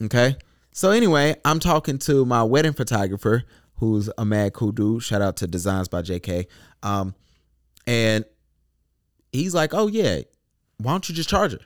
Okay. 0.02 0.36
So 0.78 0.92
anyway, 0.92 1.34
I'm 1.44 1.58
talking 1.58 1.98
to 1.98 2.24
my 2.24 2.44
wedding 2.44 2.72
photographer 2.72 3.42
who's 3.78 4.08
a 4.16 4.24
mad 4.24 4.52
cool 4.52 4.70
dude. 4.70 5.02
Shout 5.02 5.20
out 5.20 5.38
to 5.38 5.48
Designs 5.48 5.88
by 5.88 6.02
JK. 6.02 6.46
Um, 6.84 7.16
and 7.88 8.24
he's 9.32 9.56
like, 9.56 9.74
"Oh 9.74 9.88
yeah, 9.88 10.20
why 10.76 10.92
don't 10.92 11.08
you 11.08 11.16
just 11.16 11.28
charge 11.28 11.50
her?" 11.50 11.58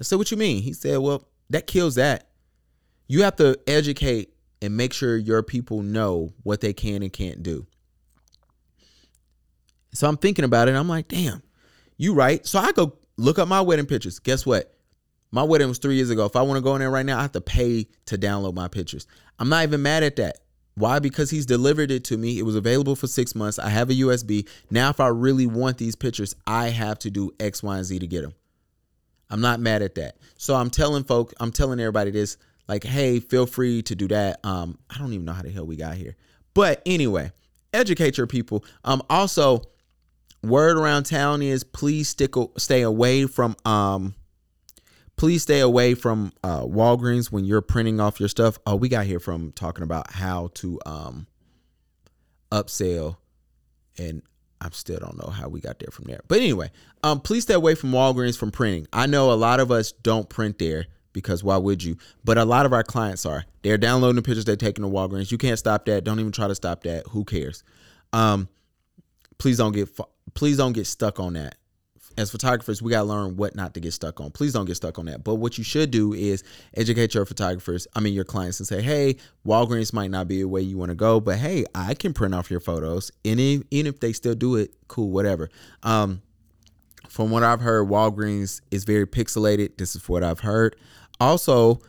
I 0.00 0.02
said, 0.02 0.18
"What 0.18 0.32
you 0.32 0.36
mean?" 0.36 0.60
He 0.60 0.72
said, 0.72 0.98
"Well, 0.98 1.28
that 1.50 1.68
kills 1.68 1.94
that. 1.94 2.30
You 3.06 3.22
have 3.22 3.36
to 3.36 3.56
educate 3.68 4.34
and 4.60 4.76
make 4.76 4.92
sure 4.92 5.16
your 5.16 5.44
people 5.44 5.82
know 5.82 6.32
what 6.42 6.60
they 6.62 6.72
can 6.72 7.04
and 7.04 7.12
can't 7.12 7.44
do." 7.44 7.68
So 9.94 10.08
I'm 10.08 10.16
thinking 10.16 10.44
about 10.44 10.66
it. 10.66 10.74
I'm 10.74 10.88
like, 10.88 11.06
"Damn, 11.06 11.44
you 11.96 12.12
right." 12.12 12.44
So 12.44 12.58
I 12.58 12.72
go 12.72 12.98
look 13.16 13.38
up 13.38 13.46
my 13.46 13.60
wedding 13.60 13.86
pictures. 13.86 14.18
Guess 14.18 14.44
what? 14.44 14.74
My 15.32 15.42
wedding 15.42 15.68
was 15.68 15.78
three 15.78 15.96
years 15.96 16.10
ago. 16.10 16.26
If 16.26 16.36
I 16.36 16.42
want 16.42 16.58
to 16.58 16.62
go 16.62 16.74
in 16.74 16.80
there 16.80 16.90
right 16.90 17.06
now, 17.06 17.18
I 17.18 17.22
have 17.22 17.32
to 17.32 17.40
pay 17.40 17.88
to 18.06 18.18
download 18.18 18.54
my 18.54 18.68
pictures. 18.68 19.06
I'm 19.38 19.48
not 19.48 19.62
even 19.64 19.82
mad 19.82 20.02
at 20.02 20.16
that. 20.16 20.38
Why? 20.74 20.98
Because 20.98 21.30
he's 21.30 21.46
delivered 21.46 21.90
it 21.90 22.04
to 22.04 22.18
me. 22.18 22.38
It 22.38 22.42
was 22.42 22.54
available 22.54 22.94
for 22.94 23.06
six 23.06 23.34
months. 23.34 23.58
I 23.58 23.70
have 23.70 23.90
a 23.90 23.94
USB. 23.94 24.46
Now, 24.70 24.90
if 24.90 25.00
I 25.00 25.08
really 25.08 25.46
want 25.46 25.78
these 25.78 25.96
pictures, 25.96 26.34
I 26.46 26.68
have 26.68 26.98
to 27.00 27.10
do 27.10 27.32
X, 27.40 27.62
Y, 27.62 27.76
and 27.76 27.84
Z 27.84 27.98
to 27.98 28.06
get 28.06 28.22
them. 28.22 28.34
I'm 29.30 29.40
not 29.40 29.60
mad 29.60 29.82
at 29.82 29.94
that. 29.94 30.18
So 30.36 30.54
I'm 30.54 30.68
telling 30.68 31.04
folk, 31.04 31.32
I'm 31.40 31.50
telling 31.50 31.80
everybody 31.80 32.10
this, 32.10 32.36
like, 32.68 32.84
hey, 32.84 33.18
feel 33.18 33.46
free 33.46 33.82
to 33.82 33.94
do 33.94 34.08
that. 34.08 34.40
Um, 34.44 34.78
I 34.90 34.98
don't 34.98 35.12
even 35.14 35.24
know 35.24 35.32
how 35.32 35.42
the 35.42 35.50
hell 35.50 35.66
we 35.66 35.76
got 35.76 35.96
here. 35.96 36.16
But 36.52 36.82
anyway, 36.84 37.32
educate 37.72 38.18
your 38.18 38.26
people. 38.26 38.64
Um, 38.84 39.02
also, 39.08 39.62
word 40.42 40.76
around 40.76 41.04
town 41.04 41.40
is 41.40 41.64
please 41.64 42.08
stick 42.08 42.34
stay 42.58 42.82
away 42.82 43.26
from 43.26 43.56
um 43.64 44.14
please 45.16 45.42
stay 45.42 45.60
away 45.60 45.94
from 45.94 46.32
uh, 46.42 46.62
Walgreens 46.62 47.30
when 47.30 47.44
you're 47.44 47.60
printing 47.60 48.00
off 48.00 48.20
your 48.20 48.28
stuff. 48.28 48.58
Oh, 48.66 48.76
we 48.76 48.88
got 48.88 49.06
here 49.06 49.20
from 49.20 49.52
talking 49.52 49.84
about 49.84 50.10
how 50.10 50.50
to 50.54 50.80
um, 50.86 51.26
upsell, 52.50 53.16
and 53.98 54.22
I 54.60 54.68
still 54.72 54.98
don't 54.98 55.18
know 55.18 55.30
how 55.30 55.48
we 55.48 55.60
got 55.60 55.78
there 55.78 55.90
from 55.90 56.04
there. 56.06 56.20
But 56.28 56.38
anyway, 56.38 56.70
um, 57.02 57.20
please 57.20 57.42
stay 57.44 57.54
away 57.54 57.74
from 57.74 57.92
Walgreens 57.92 58.38
from 58.38 58.50
printing. 58.50 58.86
I 58.92 59.06
know 59.06 59.32
a 59.32 59.34
lot 59.34 59.60
of 59.60 59.70
us 59.70 59.92
don't 59.92 60.28
print 60.28 60.58
there 60.58 60.86
because 61.12 61.44
why 61.44 61.56
would 61.56 61.82
you? 61.82 61.96
But 62.24 62.38
a 62.38 62.44
lot 62.44 62.66
of 62.66 62.72
our 62.72 62.82
clients 62.82 63.26
are. 63.26 63.44
They're 63.62 63.78
downloading 63.78 64.16
the 64.16 64.22
pictures 64.22 64.44
they're 64.44 64.56
taking 64.56 64.84
to 64.84 64.90
Walgreens. 64.90 65.30
You 65.30 65.38
can't 65.38 65.58
stop 65.58 65.84
that. 65.86 66.04
Don't 66.04 66.20
even 66.20 66.32
try 66.32 66.48
to 66.48 66.54
stop 66.54 66.82
that. 66.84 67.06
Who 67.08 67.24
cares? 67.24 67.62
Um, 68.12 68.48
please 69.38 69.58
don't 69.58 69.72
get 69.72 69.88
please 70.34 70.56
don't 70.56 70.72
get 70.72 70.86
stuck 70.86 71.18
on 71.20 71.34
that 71.34 71.56
as 72.16 72.30
photographers, 72.30 72.82
we 72.82 72.90
got 72.90 73.00
to 73.00 73.08
learn 73.08 73.36
what 73.36 73.54
not 73.54 73.74
to 73.74 73.80
get 73.80 73.92
stuck 73.92 74.20
on. 74.20 74.30
Please 74.30 74.52
don't 74.52 74.66
get 74.66 74.76
stuck 74.76 74.98
on 74.98 75.06
that. 75.06 75.24
But 75.24 75.36
what 75.36 75.58
you 75.58 75.64
should 75.64 75.90
do 75.90 76.12
is 76.12 76.44
educate 76.74 77.14
your 77.14 77.24
photographers, 77.26 77.86
I 77.94 78.00
mean, 78.00 78.14
your 78.14 78.24
clients, 78.24 78.60
and 78.60 78.66
say, 78.66 78.82
hey, 78.82 79.16
Walgreens 79.46 79.92
might 79.92 80.10
not 80.10 80.28
be 80.28 80.40
a 80.40 80.48
way 80.48 80.60
you 80.60 80.76
want 80.76 80.90
to 80.90 80.94
go, 80.94 81.20
but 81.20 81.38
hey, 81.38 81.64
I 81.74 81.94
can 81.94 82.12
print 82.12 82.34
off 82.34 82.50
your 82.50 82.60
photos. 82.60 83.10
And 83.24 83.40
even 83.40 83.66
if 83.70 84.00
they 84.00 84.12
still 84.12 84.34
do 84.34 84.56
it, 84.56 84.74
cool, 84.88 85.10
whatever. 85.10 85.50
Um, 85.82 86.22
from 87.08 87.30
what 87.30 87.42
I've 87.42 87.60
heard, 87.60 87.88
Walgreens 87.88 88.62
is 88.70 88.84
very 88.84 89.06
pixelated. 89.06 89.76
This 89.76 89.94
is 89.94 90.08
what 90.08 90.22
I've 90.22 90.40
heard. 90.40 90.76
Also, 91.20 91.80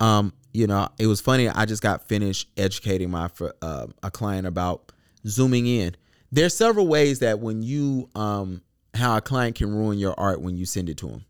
um, 0.00 0.32
you 0.52 0.66
know, 0.66 0.88
it 0.98 1.06
was 1.06 1.20
funny. 1.20 1.48
I 1.48 1.66
just 1.66 1.82
got 1.82 2.08
finished 2.08 2.48
educating 2.56 3.10
my 3.10 3.28
uh, 3.62 3.86
a 4.02 4.10
client 4.10 4.46
about 4.46 4.90
zooming 5.26 5.66
in. 5.66 5.94
There's 6.32 6.56
several 6.56 6.88
ways 6.88 7.20
that 7.20 7.40
when 7.40 7.62
you 7.62 8.08
um, 8.14 8.62
how 8.96 9.16
a 9.16 9.20
client 9.20 9.56
can 9.56 9.74
ruin 9.74 9.98
your 9.98 10.18
art 10.18 10.40
when 10.40 10.56
you 10.56 10.66
send 10.66 10.88
it 10.88 10.96
to 10.98 11.08
them. 11.08 11.24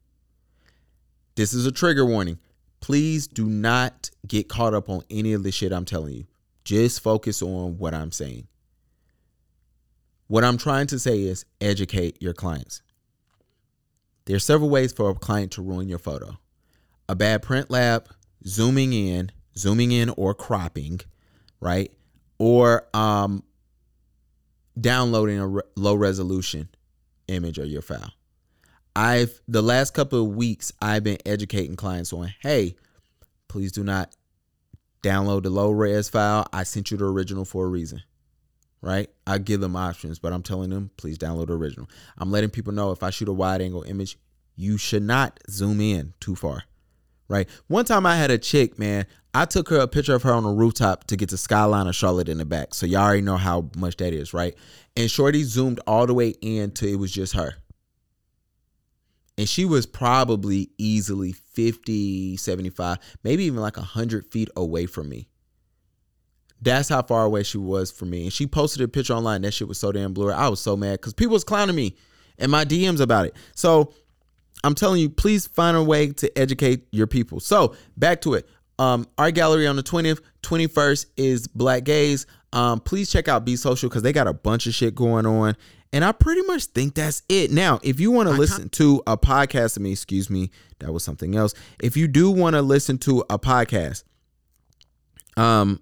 This 1.34 1.52
is 1.52 1.66
a 1.66 1.72
trigger 1.72 2.04
warning. 2.04 2.38
Please 2.80 3.26
do 3.26 3.46
not 3.46 4.10
get 4.26 4.48
caught 4.48 4.74
up 4.74 4.88
on 4.88 5.02
any 5.10 5.32
of 5.32 5.42
the 5.42 5.52
shit 5.52 5.72
I'm 5.72 5.84
telling 5.84 6.14
you. 6.14 6.26
Just 6.64 7.00
focus 7.00 7.42
on 7.42 7.78
what 7.78 7.94
I'm 7.94 8.10
saying. 8.10 8.48
What 10.28 10.44
I'm 10.44 10.58
trying 10.58 10.88
to 10.88 10.98
say 10.98 11.22
is 11.22 11.44
educate 11.60 12.20
your 12.20 12.32
clients. 12.32 12.82
There 14.24 14.34
are 14.34 14.40
several 14.40 14.70
ways 14.70 14.92
for 14.92 15.08
a 15.10 15.14
client 15.14 15.52
to 15.52 15.62
ruin 15.62 15.88
your 15.88 15.98
photo. 15.98 16.36
A 17.08 17.14
bad 17.14 17.42
print 17.42 17.70
lab, 17.70 18.08
zooming 18.44 18.92
in, 18.92 19.30
zooming 19.56 19.92
in 19.92 20.10
or 20.10 20.34
cropping, 20.34 21.00
right? 21.60 21.92
Or 22.38 22.88
um, 22.92 23.44
downloading 24.80 25.38
a 25.38 25.46
re- 25.46 25.62
low 25.76 25.94
resolution 25.94 26.68
image 27.28 27.58
or 27.58 27.64
your 27.64 27.82
file. 27.82 28.12
I've 28.94 29.40
the 29.46 29.62
last 29.62 29.92
couple 29.92 30.22
of 30.22 30.34
weeks 30.34 30.72
I've 30.80 31.04
been 31.04 31.18
educating 31.26 31.76
clients 31.76 32.12
on, 32.12 32.32
hey, 32.40 32.76
please 33.48 33.72
do 33.72 33.84
not 33.84 34.14
download 35.02 35.42
the 35.42 35.50
low 35.50 35.70
res 35.70 36.08
file. 36.08 36.46
I 36.52 36.62
sent 36.62 36.90
you 36.90 36.96
the 36.96 37.04
original 37.04 37.44
for 37.44 37.66
a 37.66 37.68
reason. 37.68 38.02
Right? 38.82 39.10
I 39.26 39.38
give 39.38 39.60
them 39.60 39.74
options, 39.74 40.18
but 40.18 40.32
I'm 40.32 40.42
telling 40.42 40.70
them, 40.70 40.90
please 40.96 41.18
download 41.18 41.48
the 41.48 41.54
original. 41.54 41.88
I'm 42.18 42.30
letting 42.30 42.50
people 42.50 42.72
know 42.72 42.92
if 42.92 43.02
I 43.02 43.10
shoot 43.10 43.28
a 43.28 43.32
wide 43.32 43.60
angle 43.60 43.82
image, 43.82 44.16
you 44.54 44.78
should 44.78 45.02
not 45.02 45.40
zoom 45.50 45.80
in 45.80 46.14
too 46.20 46.36
far. 46.36 46.64
Right? 47.28 47.48
One 47.66 47.84
time 47.84 48.06
I 48.06 48.16
had 48.16 48.30
a 48.30 48.38
chick, 48.38 48.78
man, 48.78 49.06
I 49.34 49.44
took 49.44 49.68
her 49.68 49.80
a 49.80 49.88
picture 49.88 50.14
of 50.14 50.22
her 50.22 50.32
on 50.32 50.44
a 50.44 50.52
rooftop 50.52 51.04
to 51.08 51.16
get 51.16 51.28
the 51.28 51.36
skyline 51.36 51.86
of 51.86 51.94
Charlotte 51.94 52.28
in 52.28 52.38
the 52.38 52.44
back. 52.44 52.72
So 52.72 52.86
y'all 52.86 53.02
already 53.02 53.22
know 53.22 53.36
how 53.36 53.68
much 53.76 53.96
that 53.98 54.12
is, 54.12 54.32
right? 54.32 54.54
And 54.96 55.10
Shorty 55.10 55.42
zoomed 55.42 55.80
all 55.86 56.06
the 56.06 56.14
way 56.14 56.30
in 56.40 56.70
till 56.70 56.88
it 56.88 56.98
was 56.98 57.12
just 57.12 57.34
her. 57.34 57.54
And 59.36 59.48
she 59.48 59.66
was 59.66 59.84
probably 59.84 60.70
easily 60.78 61.32
50, 61.32 62.38
75, 62.38 62.98
maybe 63.22 63.44
even 63.44 63.60
like 63.60 63.76
100 63.76 64.32
feet 64.32 64.48
away 64.56 64.86
from 64.86 65.08
me. 65.08 65.28
That's 66.62 66.88
how 66.88 67.02
far 67.02 67.24
away 67.24 67.42
she 67.42 67.58
was 67.58 67.90
from 67.90 68.10
me. 68.10 68.22
And 68.22 68.32
she 68.32 68.46
posted 68.46 68.80
a 68.80 68.88
picture 68.88 69.12
online. 69.12 69.42
That 69.42 69.52
shit 69.52 69.68
was 69.68 69.78
so 69.78 69.92
damn 69.92 70.14
blurry. 70.14 70.32
I 70.32 70.48
was 70.48 70.60
so 70.60 70.76
mad 70.76 70.92
because 70.92 71.12
people 71.12 71.34
was 71.34 71.44
clowning 71.44 71.76
me 71.76 71.96
and 72.38 72.50
my 72.50 72.64
DMs 72.64 73.00
about 73.00 73.26
it. 73.26 73.36
So 73.54 73.92
I'm 74.66 74.74
telling 74.74 75.00
you, 75.00 75.08
please 75.08 75.46
find 75.46 75.76
a 75.76 75.82
way 75.82 76.08
to 76.08 76.36
educate 76.36 76.88
your 76.90 77.06
people. 77.06 77.38
So 77.38 77.76
back 77.96 78.20
to 78.22 78.34
it. 78.34 78.48
Um, 78.80 79.06
art 79.16 79.34
gallery 79.34 79.66
on 79.66 79.76
the 79.76 79.82
20th, 79.82 80.20
21st 80.42 81.06
is 81.16 81.46
Black 81.46 81.84
Gaze. 81.84 82.26
Um, 82.52 82.80
please 82.80 83.10
check 83.10 83.28
out 83.28 83.44
Be 83.44 83.54
Social 83.54 83.88
because 83.88 84.02
they 84.02 84.12
got 84.12 84.26
a 84.26 84.32
bunch 84.32 84.66
of 84.66 84.74
shit 84.74 84.96
going 84.96 85.24
on. 85.24 85.56
And 85.92 86.04
I 86.04 86.10
pretty 86.10 86.42
much 86.42 86.64
think 86.64 86.94
that's 86.94 87.22
it. 87.28 87.52
Now, 87.52 87.78
if 87.84 88.00
you 88.00 88.10
want 88.10 88.28
to 88.28 88.34
listen 88.34 88.68
to 88.70 89.02
a 89.06 89.16
podcast 89.16 89.76
of 89.76 89.82
me, 89.82 89.92
excuse 89.92 90.28
me, 90.28 90.50
that 90.80 90.92
was 90.92 91.04
something 91.04 91.36
else. 91.36 91.54
If 91.80 91.96
you 91.96 92.08
do 92.08 92.30
want 92.30 92.54
to 92.54 92.60
listen 92.60 92.98
to 92.98 93.24
a 93.30 93.38
podcast, 93.38 94.02
um, 95.36 95.80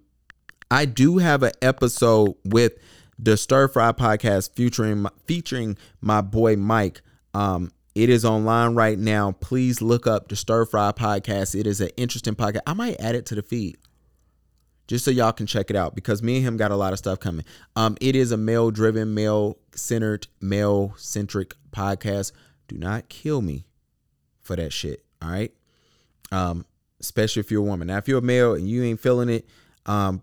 I 0.70 0.85
do 0.85 1.18
have 1.18 1.42
an 1.42 1.53
episode 1.62 2.35
with 2.44 2.75
the 3.18 3.37
Stir 3.38 3.66
Fry 3.68 3.92
podcast 3.92 4.55
featuring 4.55 5.07
featuring 5.27 5.79
my 6.03 6.20
boy 6.20 6.57
Mike. 6.57 7.01
Um, 7.33 7.73
it 7.94 8.09
is 8.09 8.24
online 8.24 8.74
right 8.74 8.98
now. 8.98 9.33
Please 9.33 9.80
look 9.80 10.07
up 10.07 10.28
the 10.28 10.37
Stir 10.37 10.66
Fry 10.66 10.92
podcast. 10.92 11.59
It 11.59 11.66
is 11.66 11.80
an 11.80 11.90
interesting 11.96 12.35
podcast. 12.35 12.62
I 12.66 12.74
might 12.74 13.00
add 13.00 13.14
it 13.14 13.26
to 13.26 13.35
the 13.35 13.42
feed 13.42 13.78
just 14.87 15.04
so 15.04 15.11
y'all 15.11 15.33
can 15.33 15.46
check 15.46 15.70
it 15.70 15.76
out 15.76 15.94
because 15.94 16.22
me 16.22 16.37
and 16.37 16.46
him 16.46 16.57
got 16.57 16.70
a 16.70 16.76
lot 16.76 16.92
of 16.92 16.98
stuff 16.98 17.20
coming. 17.20 17.44
Um, 17.76 17.96
it 18.00 18.16
is 18.16 18.33
a 18.33 18.37
male 18.37 18.70
driven, 18.70 19.14
male 19.14 19.59
centered, 19.74 20.26
male 20.40 20.94
centric 20.96 21.54
podcast. 21.70 22.33
Do 22.68 22.76
not 22.76 23.09
kill 23.09 23.40
me 23.40 23.64
for 24.42 24.57
that 24.57 24.72
shit. 24.72 25.04
All 25.22 25.30
right. 25.30 25.52
Um, 26.33 26.66
especially 27.00 27.40
if 27.40 27.50
you're 27.50 27.62
a 27.62 27.64
woman. 27.64 27.88
Now, 27.88 27.98
if 27.98 28.09
you're 28.09 28.18
a 28.18 28.22
male 28.22 28.54
and 28.54 28.68
you 28.68 28.83
ain't 28.83 29.00
feeling 29.00 29.28
it, 29.28 29.48
um, 29.87 30.22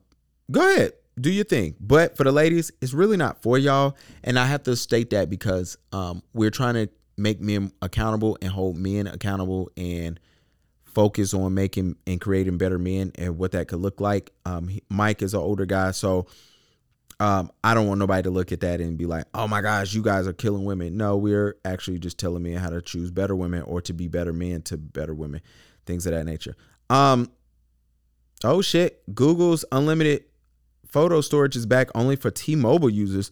go 0.50 0.70
ahead, 0.70 0.94
do 1.20 1.32
your 1.32 1.46
thing. 1.46 1.76
But 1.80 2.18
for 2.18 2.24
the 2.24 2.32
ladies, 2.32 2.72
it's 2.82 2.94
really 2.94 3.18
not 3.18 3.42
for 3.42 3.58
y'all. 3.58 3.96
And 4.24 4.38
I 4.38 4.46
have 4.46 4.64
to 4.64 4.76
state 4.76 5.12
that 5.12 5.30
because 5.30 5.78
um, 5.92 6.22
we're 6.34 6.52
trying 6.52 6.76
to 6.76 6.90
make 7.18 7.42
men 7.42 7.72
accountable 7.82 8.38
and 8.42 8.52
hold 8.52 8.78
men 8.78 9.08
accountable 9.08 9.72
and 9.78 10.20
focus 10.84 11.34
on 11.34 11.54
making 11.54 11.96
and 12.06 12.20
creating 12.20 12.58
better 12.58 12.78
men 12.78 13.12
and 13.16 13.38
what 13.38 13.52
that 13.54 13.68
could 13.68 13.80
look 13.80 14.02
like. 14.02 14.32
Um, 14.46 14.70
Mike 14.90 15.22
is 15.22 15.34
an 15.34 15.40
older 15.40 15.66
guy, 15.66 15.92
so 15.92 16.28
um, 17.20 17.52
I 17.64 17.74
don't 17.74 17.88
want 17.88 18.00
nobody 18.00 18.24
to 18.24 18.32
look 18.32 18.52
at 18.52 18.62
that 18.62 18.82
and 18.82 18.98
be 18.98 19.06
like, 19.06 19.26
"Oh 19.34 19.48
my 19.48 19.62
gosh, 19.62 19.94
you 19.94 20.02
guys 20.02 20.28
are 20.28 20.34
killing 20.34 20.66
women." 20.66 20.98
No, 20.98 21.18
we're 21.18 21.58
actually 21.64 22.00
just 22.00 22.18
telling 22.18 22.44
men 22.44 22.58
how 22.58 22.70
to 22.70 22.82
choose 22.82 23.12
better 23.12 23.36
women 23.36 23.62
or 23.62 23.82
to 23.82 23.94
be 23.94 24.08
better 24.08 24.34
men 24.34 24.64
to 24.64 24.78
better 24.78 25.14
women, 25.14 25.42
things 25.86 26.06
of 26.06 26.14
that 26.14 26.26
nature. 26.26 26.56
Um, 26.90 27.32
oh 28.44 28.62
shit, 28.62 29.04
Google's 29.14 29.64
unlimited 29.72 30.26
photo 30.88 31.22
storage 31.22 31.56
is 31.56 31.66
back 31.66 31.90
only 31.96 32.16
for 32.16 32.32
T-Mobile 32.32 32.90
users. 32.90 33.32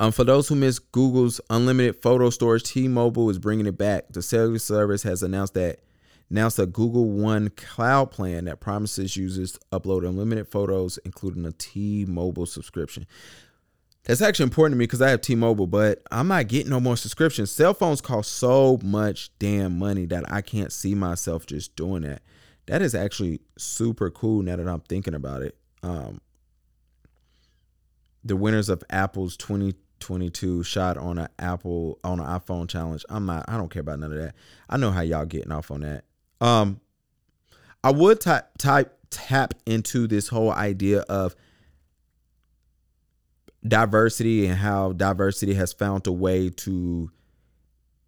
Um, 0.00 0.12
for 0.12 0.24
those 0.24 0.48
who 0.48 0.54
missed 0.54 0.90
Google's 0.92 1.42
unlimited 1.50 2.00
photo 2.00 2.30
storage, 2.30 2.62
T-Mobile 2.62 3.28
is 3.28 3.38
bringing 3.38 3.66
it 3.66 3.76
back. 3.76 4.06
The 4.08 4.22
cellular 4.22 4.58
service 4.58 5.02
has 5.02 5.22
announced 5.22 5.52
that 5.54 5.80
announced 6.30 6.58
a 6.58 6.64
Google 6.64 7.10
One 7.10 7.50
cloud 7.50 8.10
plan 8.10 8.46
that 8.46 8.60
promises 8.60 9.14
users 9.14 9.58
upload 9.70 10.08
unlimited 10.08 10.48
photos, 10.48 10.98
including 11.04 11.44
a 11.44 11.52
T-Mobile 11.52 12.46
subscription. 12.46 13.06
That's 14.04 14.22
actually 14.22 14.44
important 14.44 14.72
to 14.72 14.78
me 14.78 14.84
because 14.84 15.02
I 15.02 15.10
have 15.10 15.20
T-Mobile, 15.20 15.66
but 15.66 16.02
I'm 16.10 16.28
not 16.28 16.48
getting 16.48 16.70
no 16.70 16.80
more 16.80 16.96
subscriptions. 16.96 17.50
Cell 17.50 17.74
phones 17.74 18.00
cost 18.00 18.32
so 18.32 18.78
much 18.82 19.30
damn 19.38 19.78
money 19.78 20.06
that 20.06 20.32
I 20.32 20.40
can't 20.40 20.72
see 20.72 20.94
myself 20.94 21.44
just 21.44 21.76
doing 21.76 22.04
that. 22.04 22.22
That 22.64 22.80
is 22.80 22.94
actually 22.94 23.40
super 23.58 24.10
cool 24.10 24.40
now 24.42 24.56
that 24.56 24.66
I'm 24.66 24.80
thinking 24.80 25.14
about 25.14 25.42
it. 25.42 25.58
Um, 25.82 26.22
the 28.24 28.36
winners 28.36 28.70
of 28.70 28.82
Apple's 28.88 29.36
2022 30.00 30.62
shot 30.62 30.96
on 30.96 31.18
an 31.18 31.28
Apple 31.38 31.98
on 32.02 32.20
an 32.20 32.26
iPhone 32.26 32.68
challenge. 32.68 33.04
I'm 33.08 33.26
not. 33.26 33.44
I 33.48 33.56
don't 33.56 33.70
care 33.70 33.80
about 33.80 34.00
none 34.00 34.12
of 34.12 34.18
that. 34.18 34.34
I 34.68 34.76
know 34.76 34.90
how 34.90 35.02
y'all 35.02 35.26
getting 35.26 35.52
off 35.52 35.70
on 35.70 35.80
that. 35.80 36.04
Um, 36.40 36.80
I 37.84 37.92
would 37.92 38.20
type 38.20 38.46
type 38.58 38.96
tap 39.10 39.54
into 39.66 40.06
this 40.06 40.28
whole 40.28 40.52
idea 40.52 41.00
of 41.00 41.34
diversity 43.66 44.46
and 44.46 44.56
how 44.56 44.92
diversity 44.92 45.54
has 45.54 45.72
found 45.72 46.06
a 46.06 46.12
way 46.12 46.48
to 46.48 47.10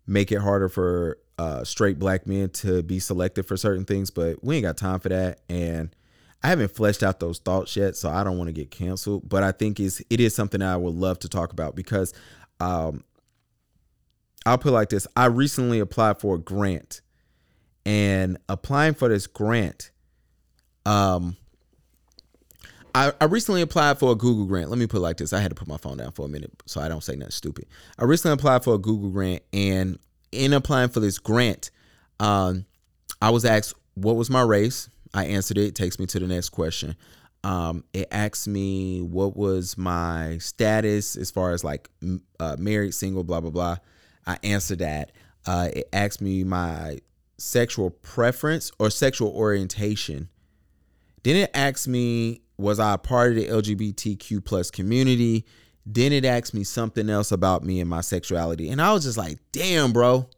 make 0.07 0.33
it 0.33 0.39
harder 0.39 0.69
for 0.69 1.19
uh, 1.39 1.65
straight 1.65 1.99
black 1.99 2.27
men 2.27 2.49
to 2.51 2.83
be 2.83 2.99
selected 2.99 3.45
for 3.45 3.57
certain 3.57 3.85
things, 3.85 4.11
but 4.11 4.43
we 4.45 4.57
ain't 4.57 4.65
got 4.65 4.77
time 4.77 5.01
for 5.01 5.09
that. 5.09 5.41
And 5.49 5.95
I 6.43 6.49
haven't 6.49 6.75
fleshed 6.75 7.03
out 7.03 7.21
those 7.21 7.39
thoughts 7.39 7.77
yet, 7.77 7.97
so 7.97 8.11
I 8.11 8.25
don't 8.25 8.37
want 8.37 8.49
to 8.49 8.53
get 8.53 8.71
canceled. 8.71 9.29
But 9.29 9.43
I 9.43 9.53
think 9.53 9.79
is 9.79 10.05
it 10.11 10.21
is 10.21 10.35
something 10.35 10.61
I 10.61 10.77
would 10.77 10.95
love 10.95 11.19
to 11.21 11.29
talk 11.29 11.53
about 11.53 11.77
because 11.77 12.13
um, 12.61 13.05
I'll 14.45 14.59
put 14.59 14.73
like 14.73 14.89
this: 14.89 15.07
I 15.17 15.27
recently 15.27 15.79
applied 15.79 16.19
for 16.21 16.35
a 16.35 16.39
grant, 16.39 17.01
and 17.87 18.39
applying 18.49 18.95
for 18.95 19.09
this 19.09 19.27
grant, 19.27 19.93
um, 20.85 21.37
I, 22.95 23.13
I 23.21 23.27
recently 23.27 23.63
applied 23.63 23.99
for 23.99 24.13
a 24.13 24.17
Google 24.17 24.47
grant. 24.47 24.69
Let 24.69 24.79
me 24.79 24.89
put 24.89 24.99
it 24.99 25.01
like 25.01 25.19
this: 25.19 25.33
I 25.33 25.41
had 25.41 25.51
to 25.51 25.55
put 25.55 25.69
my 25.69 25.77
phone 25.77 25.99
down 25.99 26.11
for 26.11 26.27
a 26.27 26.29
minute 26.29 26.51
so 26.67 26.81
I 26.81 26.89
don't 26.89 27.05
say 27.05 27.15
nothing 27.15 27.31
stupid. 27.31 27.67
I 27.99 28.05
recently 28.05 28.35
applied 28.35 28.65
for 28.65 28.75
a 28.75 28.79
Google 28.79 29.11
grant, 29.11 29.43
and 29.53 29.99
in 30.33 30.53
applying 30.53 30.89
for 30.89 30.99
this 30.99 31.19
grant, 31.19 31.71
um, 32.19 32.67
I 33.21 33.31
was 33.31 33.45
asked 33.45 33.75
what 33.95 34.17
was 34.17 34.29
my 34.29 34.43
race. 34.43 34.89
I 35.14 35.27
answered 35.27 35.59
it. 35.59 35.66
it 35.68 35.75
takes 35.75 35.98
me 35.98 36.07
to 36.07 36.18
the 36.18 36.27
next 36.27 36.51
question. 36.51 36.96
Um, 37.44 37.85
it 37.92 38.09
asks 38.12 38.46
me 38.46 39.01
what 39.01 39.37
was 39.37 39.77
my 39.77 40.38
status 40.38 41.16
as 41.16 41.31
far 41.31 41.53
as 41.53 41.64
like 41.64 41.88
uh, 42.38 42.57
married, 42.59 42.94
single, 42.94 43.25
blah 43.25 43.40
blah 43.40 43.51
blah. 43.51 43.77
I 44.27 44.38
answered 44.44 44.79
that. 44.79 45.12
Uh, 45.44 45.68
it 45.75 45.88
asks 45.92 46.20
me 46.20 46.44
my 46.44 47.01
sexual 47.38 47.90
preference 47.90 48.70
or 48.79 48.90
sexual 48.90 49.31
orientation. 49.31 50.29
Then 51.25 51.37
it 51.37 51.51
asks 51.55 51.88
me 51.88 52.42
was 52.57 52.79
I 52.79 52.94
a 52.94 52.98
part 52.98 53.31
of 53.31 53.37
the 53.37 53.46
LGBTQ 53.46 54.44
plus 54.44 54.70
community? 54.70 55.44
Then 55.85 56.12
it 56.12 56.25
asked 56.25 56.55
me 56.55 56.62
something 56.62 57.11
else 57.11 57.33
about 57.33 57.64
me 57.64 57.81
and 57.81 57.90
my 57.90 58.03
sexuality. 58.03 58.70
And 58.70 58.81
I 58.81 58.92
was 58.92 59.03
just 59.03 59.18
like, 59.18 59.38
damn, 59.51 59.92
bro. 59.92 60.29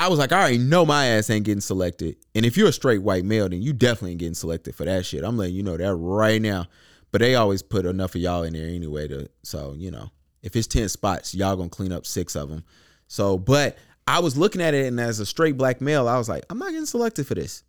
I 0.00 0.08
was 0.08 0.18
like, 0.18 0.32
I 0.32 0.40
already 0.40 0.56
know 0.56 0.86
my 0.86 1.08
ass 1.08 1.28
ain't 1.28 1.44
getting 1.44 1.60
selected. 1.60 2.16
And 2.34 2.46
if 2.46 2.56
you're 2.56 2.70
a 2.70 2.72
straight 2.72 3.02
white 3.02 3.22
male, 3.22 3.50
then 3.50 3.60
you 3.60 3.74
definitely 3.74 4.12
ain't 4.12 4.20
getting 4.20 4.34
selected 4.34 4.74
for 4.74 4.86
that 4.86 5.04
shit. 5.04 5.22
I'm 5.22 5.36
letting 5.36 5.54
you 5.54 5.62
know 5.62 5.76
that 5.76 5.94
right 5.94 6.40
now. 6.40 6.68
But 7.12 7.20
they 7.20 7.34
always 7.34 7.60
put 7.60 7.84
enough 7.84 8.14
of 8.14 8.22
y'all 8.22 8.44
in 8.44 8.54
there 8.54 8.66
anyway 8.66 9.08
to 9.08 9.28
so, 9.42 9.74
you 9.76 9.90
know, 9.90 10.10
if 10.42 10.56
it's 10.56 10.66
10 10.68 10.88
spots, 10.88 11.34
y'all 11.34 11.54
gonna 11.54 11.68
clean 11.68 11.92
up 11.92 12.06
six 12.06 12.34
of 12.34 12.48
them. 12.48 12.64
So, 13.08 13.36
but 13.36 13.76
I 14.06 14.20
was 14.20 14.38
looking 14.38 14.62
at 14.62 14.72
it 14.72 14.86
and 14.86 14.98
as 14.98 15.20
a 15.20 15.26
straight 15.26 15.58
black 15.58 15.82
male, 15.82 16.08
I 16.08 16.16
was 16.16 16.30
like, 16.30 16.46
I'm 16.48 16.58
not 16.58 16.70
getting 16.70 16.86
selected 16.86 17.26
for 17.26 17.34
this. 17.34 17.62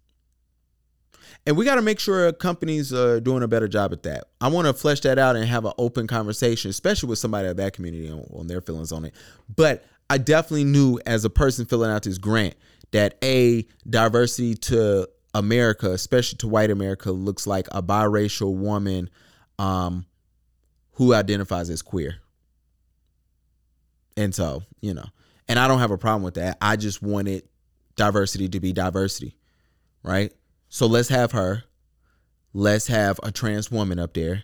And 1.45 1.57
we 1.57 1.65
got 1.65 1.75
to 1.75 1.81
make 1.81 1.99
sure 1.99 2.31
companies 2.31 2.93
are 2.93 3.19
doing 3.19 3.43
a 3.43 3.47
better 3.47 3.67
job 3.67 3.91
at 3.93 4.03
that. 4.03 4.25
I 4.39 4.47
want 4.47 4.67
to 4.67 4.73
flesh 4.73 5.01
that 5.01 5.17
out 5.17 5.35
and 5.35 5.43
have 5.45 5.65
an 5.65 5.73
open 5.77 6.05
conversation, 6.07 6.69
especially 6.69 7.09
with 7.09 7.19
somebody 7.19 7.47
of 7.47 7.57
that 7.57 7.73
community 7.73 8.09
on, 8.09 8.25
on 8.31 8.47
their 8.47 8.61
feelings 8.61 8.91
on 8.91 9.05
it. 9.05 9.15
But 9.53 9.83
I 10.11 10.17
definitely 10.17 10.65
knew 10.65 10.99
as 11.05 11.23
a 11.23 11.29
person 11.29 11.65
filling 11.65 11.89
out 11.89 12.03
this 12.03 12.17
grant 12.17 12.55
that 12.91 13.17
a 13.23 13.65
diversity 13.89 14.55
to 14.55 15.07
America, 15.33 15.91
especially 15.91 16.35
to 16.39 16.49
white 16.49 16.69
America, 16.69 17.13
looks 17.13 17.47
like 17.47 17.69
a 17.71 17.81
biracial 17.81 18.53
woman 18.53 19.09
um, 19.57 20.05
who 20.95 21.13
identifies 21.13 21.69
as 21.69 21.81
queer. 21.81 22.15
And 24.17 24.35
so, 24.35 24.63
you 24.81 24.93
know, 24.93 25.05
and 25.47 25.57
I 25.57 25.69
don't 25.69 25.79
have 25.79 25.91
a 25.91 25.97
problem 25.97 26.23
with 26.23 26.33
that. 26.33 26.57
I 26.59 26.75
just 26.75 27.01
wanted 27.01 27.47
diversity 27.95 28.49
to 28.49 28.59
be 28.59 28.73
diversity, 28.73 29.37
right? 30.03 30.33
So 30.67 30.87
let's 30.87 31.07
have 31.07 31.31
her. 31.31 31.63
Let's 32.51 32.87
have 32.87 33.17
a 33.23 33.31
trans 33.31 33.71
woman 33.71 33.97
up 33.97 34.13
there, 34.13 34.43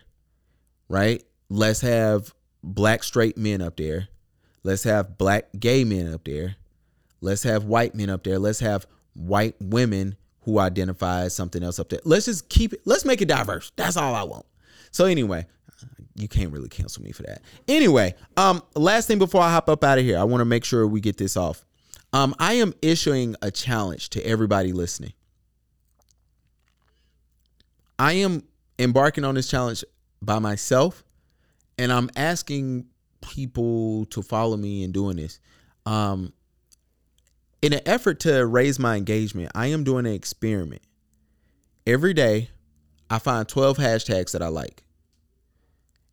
right? 0.88 1.22
Let's 1.50 1.82
have 1.82 2.32
black 2.62 3.02
straight 3.02 3.36
men 3.36 3.60
up 3.60 3.76
there. 3.76 4.08
Let's 4.62 4.84
have 4.84 5.18
black 5.18 5.48
gay 5.58 5.84
men 5.84 6.12
up 6.12 6.24
there. 6.24 6.56
Let's 7.20 7.42
have 7.42 7.64
white 7.64 7.94
men 7.94 8.10
up 8.10 8.24
there. 8.24 8.38
Let's 8.38 8.60
have 8.60 8.86
white 9.14 9.56
women 9.60 10.16
who 10.42 10.58
identify 10.58 11.22
as 11.22 11.34
something 11.34 11.62
else 11.62 11.78
up 11.78 11.88
there. 11.88 12.00
Let's 12.04 12.26
just 12.26 12.48
keep 12.48 12.72
it, 12.72 12.80
let's 12.84 13.04
make 13.04 13.20
it 13.20 13.28
diverse. 13.28 13.72
That's 13.76 13.96
all 13.96 14.14
I 14.14 14.22
want. 14.22 14.46
So 14.90 15.04
anyway, 15.04 15.46
you 16.14 16.28
can't 16.28 16.52
really 16.52 16.68
cancel 16.68 17.02
me 17.02 17.12
for 17.12 17.22
that. 17.24 17.42
Anyway, 17.66 18.14
um, 18.36 18.62
last 18.74 19.06
thing 19.06 19.18
before 19.18 19.42
I 19.42 19.50
hop 19.50 19.68
up 19.68 19.84
out 19.84 19.98
of 19.98 20.04
here, 20.04 20.18
I 20.18 20.24
want 20.24 20.40
to 20.40 20.46
make 20.46 20.64
sure 20.64 20.86
we 20.86 21.00
get 21.00 21.16
this 21.16 21.36
off. 21.36 21.64
Um, 22.12 22.34
I 22.38 22.54
am 22.54 22.72
issuing 22.80 23.36
a 23.42 23.50
challenge 23.50 24.10
to 24.10 24.26
everybody 24.26 24.72
listening. 24.72 25.12
I 27.98 28.14
am 28.14 28.44
embarking 28.78 29.24
on 29.24 29.34
this 29.34 29.48
challenge 29.48 29.84
by 30.22 30.38
myself, 30.38 31.04
and 31.76 31.92
I'm 31.92 32.08
asking 32.16 32.86
people 33.20 34.06
to 34.06 34.22
follow 34.22 34.56
me 34.56 34.84
in 34.84 34.92
doing 34.92 35.16
this. 35.16 35.40
Um, 35.86 36.32
in 37.60 37.72
an 37.72 37.80
effort 37.86 38.20
to 38.20 38.46
raise 38.46 38.78
my 38.78 38.96
engagement, 38.96 39.50
I 39.54 39.66
am 39.68 39.84
doing 39.84 40.06
an 40.06 40.12
experiment. 40.12 40.82
Every 41.86 42.14
day, 42.14 42.50
I 43.10 43.18
find 43.18 43.48
12 43.48 43.78
hashtags 43.78 44.32
that 44.32 44.42
I 44.42 44.48
like, 44.48 44.84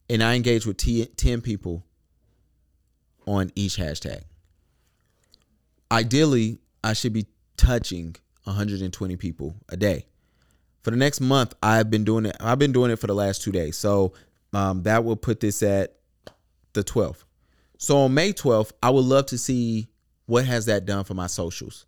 and 0.09 0.23
I 0.23 0.35
engage 0.35 0.65
with 0.65 0.77
10 0.77 1.41
people 1.41 1.85
on 3.27 3.51
each 3.55 3.77
hashtag. 3.77 4.23
Ideally, 5.91 6.59
I 6.83 6.93
should 6.93 7.13
be 7.13 7.27
touching 7.57 8.15
120 8.45 9.15
people 9.17 9.55
a 9.69 9.77
day 9.77 10.05
for 10.83 10.91
the 10.91 10.97
next 10.97 11.19
month 11.19 11.53
i've 11.63 11.89
been 11.89 12.03
doing 12.03 12.25
it 12.25 12.35
i've 12.39 12.59
been 12.59 12.71
doing 12.71 12.91
it 12.91 12.97
for 12.97 13.07
the 13.07 13.15
last 13.15 13.41
two 13.41 13.51
days 13.51 13.75
so 13.75 14.13
um, 14.53 14.83
that 14.83 15.03
will 15.03 15.15
put 15.15 15.39
this 15.39 15.63
at 15.63 15.95
the 16.75 16.83
12th 16.83 17.23
so 17.77 17.97
on 17.97 18.13
may 18.13 18.31
12th 18.31 18.71
i 18.83 18.89
would 18.89 19.05
love 19.05 19.25
to 19.25 19.37
see 19.37 19.87
what 20.27 20.45
has 20.45 20.65
that 20.65 20.85
done 20.85 21.03
for 21.03 21.13
my 21.13 21.27
socials 21.27 21.85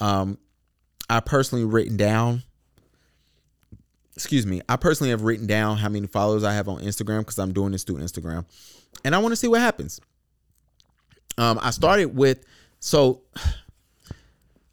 um, 0.00 0.38
i 1.08 1.20
personally 1.20 1.64
written 1.64 1.96
down 1.96 2.42
excuse 4.14 4.46
me 4.46 4.60
i 4.68 4.76
personally 4.76 5.10
have 5.10 5.22
written 5.22 5.46
down 5.46 5.76
how 5.76 5.88
many 5.88 6.06
followers 6.06 6.44
i 6.44 6.52
have 6.52 6.68
on 6.68 6.80
instagram 6.80 7.20
because 7.20 7.38
i'm 7.38 7.52
doing 7.52 7.72
this 7.72 7.84
through 7.84 7.96
instagram 7.96 8.44
and 9.04 9.14
i 9.14 9.18
want 9.18 9.32
to 9.32 9.36
see 9.36 9.48
what 9.48 9.60
happens 9.60 10.00
um, 11.36 11.58
i 11.62 11.70
started 11.70 12.16
with 12.16 12.44
so 12.80 13.22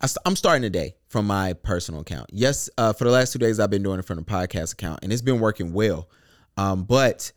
I, 0.02 0.08
am 0.26 0.36
starting 0.36 0.64
today 0.64 0.96
from 1.10 1.28
my 1.28 1.54
personal 1.54 2.02
account. 2.02 2.30
Yes, 2.32 2.70
uh, 2.76 2.92
for 2.92 3.04
the 3.04 3.12
last 3.12 3.34
two 3.34 3.40
days, 3.40 3.60
I've 3.60 3.70
been 3.70 3.84
doing 3.84 4.00
it 4.00 4.06
from 4.06 4.18
the 4.18 4.24
podcast 4.24 4.74
account, 4.74 5.02
and 5.04 5.14
it's 5.14 5.22
been 5.22 5.40
working 5.40 5.74
well. 5.74 6.10
Um, 6.58 6.86
but 6.86 7.32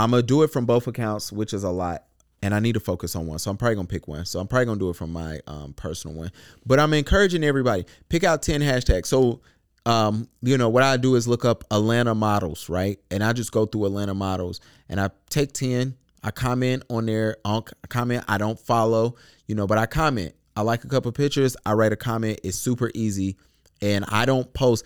I'm 0.00 0.10
gonna 0.10 0.22
do 0.22 0.42
it 0.42 0.48
from 0.48 0.66
both 0.66 0.86
accounts, 0.86 1.32
which 1.32 1.52
is 1.52 1.64
a 1.64 1.70
lot, 1.70 2.04
and 2.42 2.54
I 2.54 2.60
need 2.60 2.72
to 2.72 2.80
focus 2.80 3.14
on 3.16 3.26
one. 3.26 3.38
So 3.38 3.50
I'm 3.50 3.56
probably 3.56 3.76
gonna 3.76 3.88
pick 3.88 4.08
one. 4.08 4.24
So 4.24 4.40
I'm 4.40 4.48
probably 4.48 4.66
gonna 4.66 4.80
do 4.80 4.90
it 4.90 4.96
from 4.96 5.12
my 5.12 5.40
um, 5.46 5.72
personal 5.74 6.16
one. 6.16 6.32
But 6.64 6.80
I'm 6.80 6.92
encouraging 6.94 7.44
everybody 7.44 7.84
pick 8.08 8.24
out 8.24 8.42
ten 8.42 8.60
hashtags. 8.60 9.06
So 9.06 9.40
um, 9.86 10.28
you 10.42 10.58
know 10.58 10.68
what 10.68 10.82
I 10.82 10.96
do 10.96 11.14
is 11.16 11.28
look 11.28 11.44
up 11.44 11.64
Atlanta 11.70 12.14
models, 12.14 12.68
right? 12.68 12.98
And 13.10 13.22
I 13.22 13.32
just 13.32 13.52
go 13.52 13.66
through 13.66 13.86
Atlanta 13.86 14.14
models, 14.14 14.60
and 14.88 15.00
I 15.00 15.10
take 15.28 15.52
ten. 15.52 15.96
I 16.22 16.30
comment 16.30 16.82
on 16.90 17.06
their 17.06 17.36
I 17.44 17.60
comment. 17.88 18.24
I 18.28 18.38
don't 18.38 18.58
follow, 18.58 19.16
you 19.46 19.54
know, 19.54 19.66
but 19.66 19.78
I 19.78 19.86
comment 19.86 20.34
I 20.56 20.62
like 20.62 20.84
a 20.84 20.88
couple 20.88 21.10
pictures. 21.12 21.56
I 21.64 21.72
write 21.72 21.92
a 21.92 21.96
comment. 21.96 22.40
It's 22.42 22.58
super 22.58 22.90
easy. 22.94 23.36
And 23.80 24.04
I 24.08 24.26
don't 24.26 24.52
post 24.52 24.84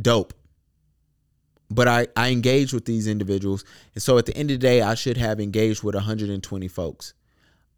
dope. 0.00 0.32
But 1.70 1.88
I, 1.88 2.08
I 2.16 2.30
engage 2.30 2.72
with 2.72 2.84
these 2.84 3.06
individuals. 3.06 3.64
And 3.94 4.02
so 4.02 4.18
at 4.18 4.26
the 4.26 4.36
end 4.36 4.50
of 4.50 4.60
the 4.60 4.66
day, 4.66 4.82
I 4.82 4.94
should 4.94 5.16
have 5.16 5.40
engaged 5.40 5.82
with 5.82 5.94
120 5.94 6.68
folks. 6.68 7.14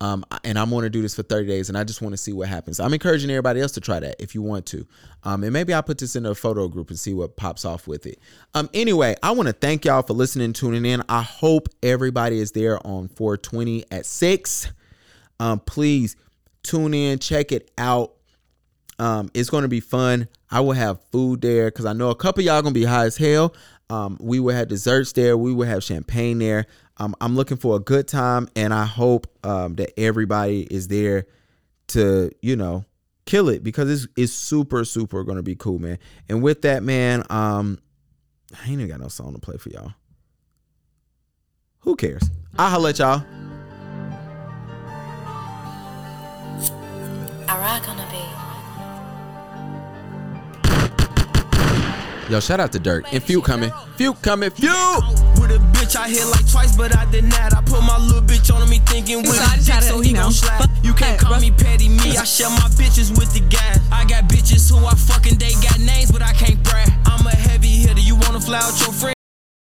Um, 0.01 0.25
and 0.43 0.59
I'm 0.59 0.71
going 0.71 0.83
to 0.83 0.91
do 0.91 1.01
this 1.01 1.15
for 1.15 1.23
30 1.23 1.47
days, 1.47 1.69
and 1.69 1.79
I 1.79 1.85
just 1.85 2.03
want 2.03 2.13
to 2.13 2.17
see 2.17 2.33
what 2.33 2.49
happens. 2.49 2.81
I'm 2.81 2.93
encouraging 2.93 3.31
everybody 3.31 3.61
else 3.61 3.71
to 3.73 3.81
try 3.81 4.01
that 4.01 4.17
if 4.19 4.35
you 4.35 4.43
want 4.43 4.67
to. 4.67 4.85
Um, 5.23 5.45
and 5.45 5.53
maybe 5.53 5.73
I'll 5.73 5.83
put 5.85 5.99
this 5.99 6.17
in 6.17 6.27
a 6.27 6.35
photo 6.35 6.67
group 6.67 6.91
and 6.91 6.99
see 6.99 7.15
what 7.15 7.37
pops 7.37 7.65
off 7.65 7.87
with 7.87 8.07
it. 8.07 8.19
Um, 8.53 8.69
anyway, 8.75 9.15
I 9.23 9.31
want 9.31 9.47
to 9.47 9.53
thank 9.53 9.85
y'all 9.85 10.03
for 10.03 10.15
listening, 10.15 10.55
tuning 10.55 10.85
in. 10.85 11.05
I 11.09 11.23
hope 11.23 11.69
everybody 11.85 12.41
is 12.41 12.51
there 12.51 12.85
on 12.85 13.07
420 13.11 13.85
at 13.93 14.05
6. 14.05 14.73
Um, 15.39 15.61
please 15.61 16.17
tune 16.65 16.95
in, 16.95 17.21
check 17.21 17.53
it 17.53 17.71
out. 17.79 18.15
Um, 18.99 19.31
it's 19.35 19.51
going 19.51 19.63
to 19.63 19.69
be 19.69 19.81
fun. 19.81 20.27
I 20.53 20.61
will 20.61 20.73
have 20.73 21.03
food 21.11 21.41
there 21.41 21.69
because 21.69 21.87
I 21.87 21.95
know 21.95 22.11
a 22.11 22.15
couple 22.15 22.43
y'all 22.43 22.61
gonna 22.61 22.75
be 22.75 22.85
high 22.85 23.07
as 23.07 23.17
hell. 23.17 23.55
Um, 23.93 24.17
we 24.21 24.41
will 24.41 24.55
have 24.55 24.69
desserts 24.69 25.13
there. 25.13 25.37
We 25.37 25.53
will 25.53 25.67
have 25.67 25.85
champagne 25.85 26.39
there. 26.39 26.65
Um, 26.97 27.15
I'm 27.21 27.37
looking 27.37 27.59
for 27.59 27.77
a 27.77 27.79
good 27.79 28.09
time, 28.09 28.49
and 28.57 28.73
I 28.73 28.87
hope 28.87 29.27
um, 29.45 29.75
that 29.75 30.01
everybody 30.01 30.63
is 30.63 30.89
there 30.89 31.27
to 31.89 32.31
you 32.41 32.57
know 32.57 32.87
kill 33.27 33.51
it 33.51 33.63
because 33.63 33.91
it's 33.91 34.09
it's 34.17 34.33
super 34.33 34.87
super 34.87 35.25
gonna 35.25 35.43
be 35.43 35.57
cool, 35.57 35.79
man. 35.79 35.99
And 36.31 36.43
with 36.43 36.63
that, 36.63 36.83
man, 36.83 37.25
um, 37.29 37.79
I 38.59 38.63
ain't 38.63 38.81
even 38.81 38.89
got 38.89 39.01
no 39.01 39.09
song 39.09 39.35
to 39.35 39.39
play 39.39 39.59
for 39.59 39.69
y'all. 39.69 39.93
Who 41.81 41.95
cares? 41.95 42.23
I'll 42.59 42.87
at 42.87 42.99
y'all. 42.99 43.23
I 47.47 47.59
rock 47.59 47.87
on 47.91 47.99
the 47.99 48.12
Yo, 52.29 52.41
shout 52.41 52.61
out 52.61 52.73
to 52.73 52.79
Dirk. 52.79 53.13
And 53.13 53.23
Few 53.23 53.43
coming. 53.43 53.71
Few 53.97 54.15
coming. 54.15 54.51
Few! 54.51 54.69
With 55.41 55.51
a 55.51 55.59
bitch 55.73 55.97
I 55.97 56.09
hit 56.09 56.25
like 56.27 56.49
twice, 56.51 56.77
but 56.77 56.97
I 56.97 57.05
did 57.11 57.25
not. 57.25 57.53
I 57.55 57.61
put 57.63 57.83
my 57.83 57.99
little 57.99 58.23
bitch 58.23 58.55
on 58.55 58.69
me 58.71 58.79
thinking 58.87 59.19
with 59.23 59.35
So 59.37 59.43
I 59.43 59.55
a 59.55 59.57
just 59.57 59.67
dick, 59.67 59.75
had 59.75 59.81
to, 59.83 59.89
so 59.89 59.97
you 59.97 60.03
he 60.03 60.13
know, 60.13 60.23
gon' 60.23 60.33
slap. 60.33 60.71
You 60.83 60.95
can't 60.95 61.13
hey, 61.13 61.17
call 61.19 61.33
bro. 61.33 61.41
me 61.41 61.51
petty, 61.51 61.89
me. 61.89 62.17
I 62.17 62.25
share 62.25 62.49
my 62.51 62.69
bitches 62.79 63.11
with 63.19 63.33
the 63.35 63.41
guys. 63.41 63.81
I 63.91 64.05
got 64.05 64.25
bitches 64.29 64.71
who 64.71 64.85
I 64.87 64.95
fucking 64.95 65.39
they 65.39 65.53
got 65.55 65.79
names, 65.81 66.11
but 66.13 66.23
I 66.23 66.33
can't 66.33 66.63
brag. 66.63 66.91
I'm 67.07 67.27
a 67.27 67.31
heavy 67.31 67.69
hitter. 67.69 68.01
You 68.01 68.17
wanna 68.17 68.41
fly 68.41 68.59
out 68.59 68.79
your 68.81 68.93
friend? 68.93 69.15